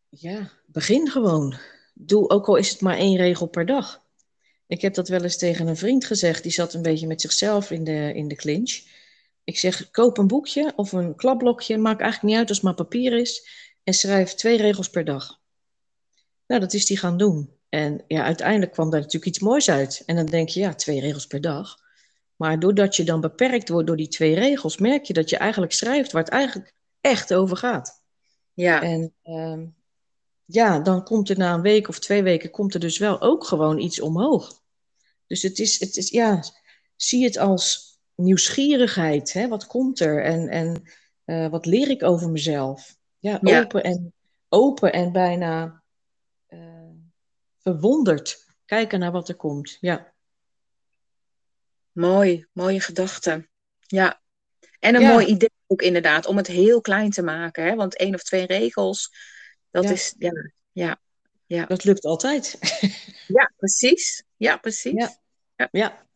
Ja, 0.10 0.51
begin 0.65 1.10
gewoon. 1.10 1.58
Doe 1.93 2.30
ook 2.30 2.47
al 2.47 2.56
is 2.56 2.69
het 2.69 2.82
maar 2.82 2.97
één 2.97 3.17
regel 3.17 3.47
per 3.47 3.65
dag. 3.65 4.01
Ik 4.67 4.82
heb 4.82 4.93
dat 4.93 5.08
wel 5.08 5.23
eens 5.23 5.38
tegen 5.38 5.67
een 5.67 5.77
vriend 5.77 6.06
gezegd, 6.06 6.43
die 6.43 6.51
zat 6.51 6.73
een 6.73 6.82
beetje 6.82 7.08
met 7.08 7.21
zichzelf 7.21 7.71
in 7.71 7.84
de, 7.84 8.12
in 8.13 8.27
de 8.27 8.36
clinch. 8.36 8.82
Ik 9.43 9.60
zeg, 9.60 9.91
koop 9.91 10.17
een 10.17 10.27
boekje 10.27 10.73
of 10.75 10.91
een 10.91 11.15
klapblokje, 11.15 11.77
maakt 11.77 12.01
eigenlijk 12.01 12.32
niet 12.32 12.39
uit 12.39 12.49
als 12.49 12.58
het 12.58 12.65
maar 12.65 12.86
papier 12.86 13.13
is, 13.13 13.49
en 13.84 13.93
schrijf 13.93 14.34
twee 14.34 14.58
regels 14.58 14.89
per 14.89 15.06
dag. 15.06 15.39
Nou, 16.47 16.62
dat 16.62 16.73
is 16.73 16.86
die 16.86 16.97
gaan 16.97 17.17
doen. 17.17 17.60
En 17.69 18.04
ja, 18.08 18.23
uiteindelijk 18.23 18.71
kwam 18.71 18.89
daar 18.89 18.99
natuurlijk 18.99 19.25
iets 19.25 19.39
moois 19.39 19.69
uit. 19.69 20.04
En 20.06 20.15
dan 20.15 20.25
denk 20.25 20.49
je, 20.49 20.60
ja, 20.60 20.73
twee 20.73 20.99
regels 20.99 21.27
per 21.27 21.41
dag. 21.41 21.77
Maar 22.36 22.60
doordat 22.60 22.95
je 22.95 23.04
dan 23.04 23.21
beperkt 23.21 23.69
wordt 23.69 23.88
door 23.88 23.97
die 23.97 24.08
twee 24.08 24.36
regels, 24.36 24.77
merk 24.77 25.04
je 25.04 25.13
dat 25.13 25.30
je 25.30 25.38
eigenlijk 25.38 25.71
schrijft 25.71 26.12
waar 26.12 26.23
het 26.23 26.32
eigenlijk 26.32 26.73
echt 27.01 27.34
over 27.34 27.58
gaat. 27.58 28.04
Ja. 28.54 28.82
En 28.82 29.13
ehm, 29.23 29.65
ja, 30.45 30.80
dan 30.80 31.04
komt 31.04 31.30
er 31.30 31.38
na 31.38 31.54
een 31.54 31.62
week 31.62 31.88
of 31.88 31.99
twee 31.99 32.23
weken 32.23 32.51
komt 32.51 32.73
er 32.73 32.80
dus 32.80 32.97
wel 32.97 33.21
ook 33.21 33.45
gewoon 33.45 33.80
iets 33.80 33.99
omhoog. 33.99 34.62
Dus 35.27 35.41
het 35.41 35.60
is, 35.60 35.80
het 35.80 35.97
is 35.97 36.10
ja, 36.10 36.43
zie 36.95 37.23
het 37.23 37.38
als 37.38 37.90
nieuwsgierigheid. 38.21 39.34
Hè? 39.34 39.47
Wat 39.47 39.67
komt 39.67 39.99
er? 39.99 40.23
En, 40.23 40.49
en 40.49 40.84
uh, 41.25 41.47
wat 41.47 41.65
leer 41.65 41.89
ik 41.89 42.03
over 42.03 42.29
mezelf? 42.29 42.95
Ja, 43.19 43.39
open, 43.41 43.84
En, 43.84 44.13
open 44.49 44.93
en 44.93 45.12
bijna 45.12 45.84
uh, 46.49 46.89
verwonderd 47.57 48.45
kijken 48.65 48.99
naar 48.99 49.12
wat 49.12 49.29
er 49.29 49.36
komt. 49.36 49.77
Ja. 49.79 50.13
Mooi, 51.91 52.47
mooie 52.51 52.79
gedachte. 52.79 53.49
Ja. 53.79 54.21
En 54.79 54.95
een 54.95 55.07
mooi 55.07 55.25
idee 55.25 55.51
ook 55.67 55.81
inderdaad, 55.81 56.25
om 56.25 56.38
het 56.38 56.47
heel 56.47 56.81
klein 56.81 57.10
te 57.10 57.21
maken. 57.21 57.63
Hè? 57.63 57.75
Want 57.75 57.97
één 57.97 58.13
of 58.13 58.23
twee 58.23 58.45
regels, 58.45 59.10
dat 59.69 59.89
is, 59.89 60.15
ja, 60.17 60.31
ja, 60.71 61.01
ja. 61.45 61.65
Dat 61.65 61.84
lukt 61.84 62.05
altijd. 62.05 62.57
ja, 63.27 63.51
precies. 63.57 64.23
Ja, 64.38 64.57
precies. 64.57 65.17
Ja. 65.55 65.67
ja. 65.71 66.07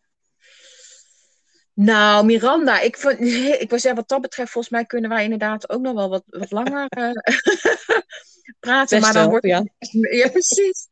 Nou, 1.75 2.25
Miranda, 2.25 2.79
ik, 2.79 2.97
vond, 2.97 3.19
ik 3.63 3.69
wil 3.69 3.79
zeggen, 3.79 3.95
wat 3.95 4.07
dat 4.07 4.21
betreft, 4.21 4.51
volgens 4.51 4.73
mij 4.73 4.85
kunnen 4.85 5.09
wij 5.09 5.23
inderdaad 5.23 5.69
ook 5.69 5.81
nog 5.81 5.93
wel 5.93 6.09
wat, 6.09 6.23
wat 6.25 6.51
langer 6.51 6.87
uh, 6.97 7.11
praten. 8.59 9.01
maar 9.01 9.13
dan 9.13 9.29
wordt 9.29 9.45
ja. 9.45 9.65
ja, 10.19 10.29
precies. 10.29 10.87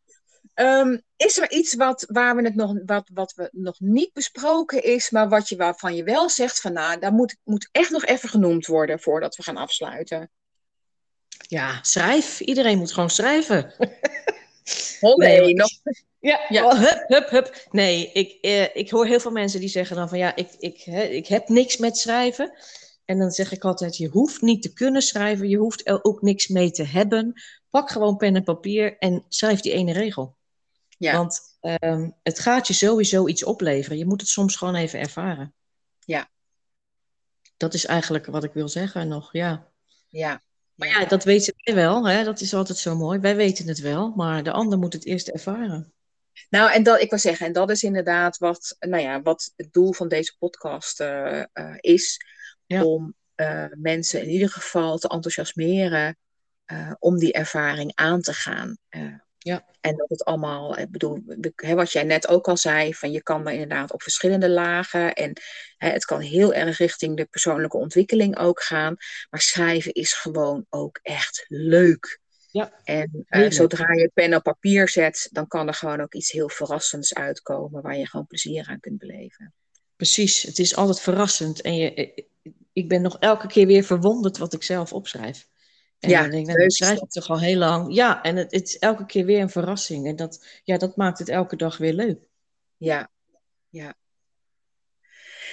Um, 0.56 1.02
is 1.16 1.38
er 1.38 1.52
iets 1.52 1.76
wat, 1.76 2.06
waar 2.08 2.36
we 2.36 2.44
het 2.44 2.56
nog, 2.56 2.74
wat, 2.86 3.10
wat 3.14 3.34
we 3.36 3.50
nog 3.52 3.80
niet 3.80 4.14
besproken 4.14 4.84
is, 4.84 5.10
maar 5.10 5.30
wat 5.30 5.50
je, 5.50 5.56
waarvan 5.56 5.96
je 5.96 6.04
wel 6.04 6.30
zegt 6.30 6.62
van 6.62 6.74
nou, 6.74 7.00
daar 7.00 7.14
moet, 7.14 7.38
moet 7.44 7.70
echt 7.72 7.90
nog 7.90 8.06
even 8.06 8.30
genoemd 8.30 8.66
worden 8.66 9.00
voordat 9.00 9.36
we 9.36 9.44
gaan 9.44 9.58
afsluiten? 9.58 10.30
Ja, 11.48 11.80
schrijf. 11.82 12.40
Iedereen 12.40 12.78
moet 12.78 12.94
gewoon 12.94 13.10
schrijven. 13.10 13.74
Nee, 15.16 15.54
nog. 15.54 15.70
Ja, 16.20 16.46
ja. 16.50 16.78
Hup, 16.78 17.04
hup, 17.08 17.30
hup. 17.30 17.68
Nee, 17.72 18.12
ik, 18.12 18.38
eh, 18.42 18.76
ik 18.76 18.90
hoor 18.90 19.06
heel 19.06 19.20
veel 19.20 19.32
mensen 19.32 19.60
die 19.60 19.70
zeggen 19.70 19.96
dan 19.96 20.10
van 20.10 20.18
ja, 20.18 20.36
ik, 20.36 20.50
ik, 20.60 20.82
hè, 20.82 21.02
ik 21.02 21.28
heb 21.28 21.48
niks 21.48 21.78
met 21.78 21.98
schrijven. 21.98 22.58
En 23.06 23.18
dan 23.18 23.32
zeg 23.32 23.52
ik 23.52 23.64
altijd, 23.64 23.98
je 23.98 24.08
hoeft 24.08 24.42
niet 24.42 24.62
te 24.62 24.74
kunnen 24.74 25.02
schrijven, 25.02 25.50
je 25.50 25.58
hoeft 25.58 25.88
er 25.88 26.04
ook 26.04 26.22
niks 26.22 26.48
mee 26.48 26.72
te 26.72 26.84
hebben. 26.84 27.42
Pak 27.70 27.90
gewoon 27.90 28.18
pen 28.18 28.36
en 28.36 28.44
papier 28.44 28.98
en 28.98 29.26
schrijf 29.30 29.60
die 29.60 29.72
ene 29.72 29.94
regel. 29.94 30.36
Ja. 30.98 31.18
Want 31.18 31.40
ehm, 31.60 32.10
het 32.24 32.40
gaat 32.40 32.68
je 32.68 32.74
sowieso 32.74 33.28
iets 33.28 33.44
opleveren. 33.44 33.98
Je 33.98 34.06
moet 34.06 34.22
het 34.22 34.30
soms 34.30 34.56
gewoon 34.56 34.76
even 34.76 35.00
ervaren. 35.00 35.54
Ja. 36.00 36.30
Dat 37.58 37.74
is 37.74 37.86
eigenlijk 37.86 38.26
wat 38.26 38.44
ik 38.44 38.54
wil 38.54 38.68
zeggen 38.70 39.08
nog, 39.08 39.34
ja. 39.34 39.68
Ja. 40.10 40.42
Maar 40.90 41.02
ja, 41.02 41.06
dat 41.06 41.24
weten 41.24 41.54
wij 41.64 41.76
wel. 41.76 42.08
Hè? 42.08 42.24
Dat 42.24 42.42
is 42.42 42.54
altijd 42.54 42.78
zo 42.78 42.96
mooi. 42.96 43.20
Wij 43.20 43.36
weten 43.36 43.68
het 43.68 43.80
wel, 43.80 44.14
maar 44.16 44.44
de 44.44 44.52
ander 44.52 44.80
moet 44.80 44.94
het 44.94 45.06
eerst 45.06 45.28
ervaren. 45.28 45.94
Nou, 46.50 46.72
en 46.72 46.84
dat, 46.84 47.02
ik 47.02 47.10
wil 47.10 47.20
zeggen, 47.20 47.46
en 47.46 47.54
dat 47.54 47.70
is 47.70 47.84
inderdaad 47.84 48.38
wat, 48.38 48.76
nou 48.80 49.04
ja, 49.04 49.22
wat 49.22 49.54
het 49.56 49.74
doel 49.74 49.94
van 49.94 50.08
deze 50.08 50.36
podcast 50.40 51.02
uh, 51.02 51.44
uh, 51.54 51.76
is. 51.80 52.18
Om 52.68 53.14
uh, 53.36 53.66
mensen 53.72 54.22
in 54.22 54.30
ieder 54.30 54.50
geval 54.50 54.98
te 54.98 55.08
enthousiasmeren 55.08 56.18
om 57.00 57.18
die 57.18 57.34
ervaring 57.34 57.92
aan 57.96 58.22
te 58.22 58.34
gaan. 58.34 58.78
Ja. 59.44 59.66
En 59.82 59.96
dat 59.96 60.10
het 60.10 60.26
allemaal, 60.26 60.78
ik 60.78 60.92
bedoel, 60.92 61.24
hè, 61.56 61.76
wat 61.76 61.92
jij 61.92 62.04
net 62.04 62.28
ook 62.28 62.48
al 62.48 62.58
zei, 62.58 62.94
van 62.94 63.12
je 63.12 63.24
kan 63.24 63.48
er 63.48 63.54
inderdaad 63.54 63.92
op 63.94 64.02
verschillende 64.02 64.50
lagen. 64.50 65.14
En 65.14 65.34
hè, 65.78 65.90
het 65.90 66.06
kan 66.06 66.20
heel 66.20 66.54
erg 66.54 66.78
richting 66.78 67.18
de 67.18 67.26
persoonlijke 67.26 67.78
ontwikkeling 67.78 68.38
ook 68.38 68.62
gaan. 68.62 68.96
Maar 69.30 69.42
schrijven 69.42 69.94
is 69.94 70.14
gewoon 70.14 70.66
ook 70.70 71.00
echt 71.02 71.46
leuk. 71.48 72.22
Ja. 72.52 72.82
En 72.84 73.26
uh, 73.30 73.50
zodra 73.50 73.94
je 73.94 74.12
pen 74.14 74.36
op 74.36 74.44
papier 74.44 74.90
zet, 74.90 75.30
dan 75.32 75.48
kan 75.48 75.68
er 75.68 75.74
gewoon 75.74 76.02
ook 76.02 76.14
iets 76.14 76.32
heel 76.32 76.50
verrassends 76.50 77.14
uitkomen 77.14 77.82
waar 77.82 77.98
je 77.98 78.08
gewoon 78.08 78.28
plezier 78.28 78.68
aan 78.68 78.80
kunt 78.80 78.98
beleven. 78.98 79.54
Precies, 79.96 80.42
het 80.42 80.60
is 80.60 80.76
altijd 80.76 81.00
verrassend. 81.00 81.62
En 81.62 81.76
je, 81.76 81.94
eh, 81.94 82.24
ik 82.74 82.90
ben 82.90 83.02
nog 83.02 83.18
elke 83.20 83.48
keer 83.48 83.68
weer 83.68 83.84
verwonderd 83.84 84.38
wat 84.38 84.54
ik 84.54 84.64
zelf 84.64 84.94
opschrijf. 84.94 85.48
En 86.04 86.10
ja, 86.10 86.22
dan 86.22 86.30
denk 86.30 86.50
ik, 86.50 86.58
nou, 86.58 86.70
schrijf 86.70 87.02
ik 87.02 87.10
toch 87.10 87.30
al 87.30 87.40
heel 87.40 87.58
lang. 87.58 87.94
Ja, 87.96 88.24
en 88.24 88.36
het, 88.36 88.52
het, 88.52 88.68
is 88.68 88.78
elke 88.80 89.06
keer 89.06 89.26
weer 89.26 89.42
een 89.42 89.50
verrassing. 89.50 90.08
En 90.08 90.16
dat, 90.16 90.46
ja, 90.64 90.78
dat 90.78 90.96
maakt 90.96 91.20
het 91.20 91.30
elke 91.30 91.56
dag 91.56 91.78
weer 91.78 91.94
leuk. 91.94 92.20
Ja, 92.78 93.12
ja. 93.70 93.96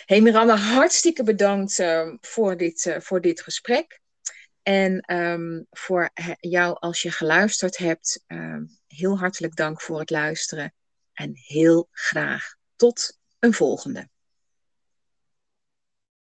Hey 0.04 0.20
Miranda, 0.20 0.56
hartstikke 0.56 1.22
bedankt 1.22 1.78
uh, 1.78 2.14
voor, 2.20 2.56
dit, 2.56 2.84
uh, 2.84 3.00
voor 3.00 3.20
dit 3.20 3.40
gesprek. 3.40 4.00
En 4.62 5.14
um, 5.14 5.66
voor 5.70 6.10
jou 6.40 6.76
als 6.78 7.02
je 7.02 7.10
geluisterd 7.10 7.76
hebt, 7.76 8.24
um, 8.26 8.78
heel 8.86 9.18
hartelijk 9.18 9.56
dank 9.56 9.80
voor 9.80 9.98
het 9.98 10.10
luisteren. 10.10 10.74
En 11.12 11.30
heel 11.34 11.88
graag 11.90 12.54
tot 12.76 13.18
een 13.38 13.54
volgende. 13.54 14.09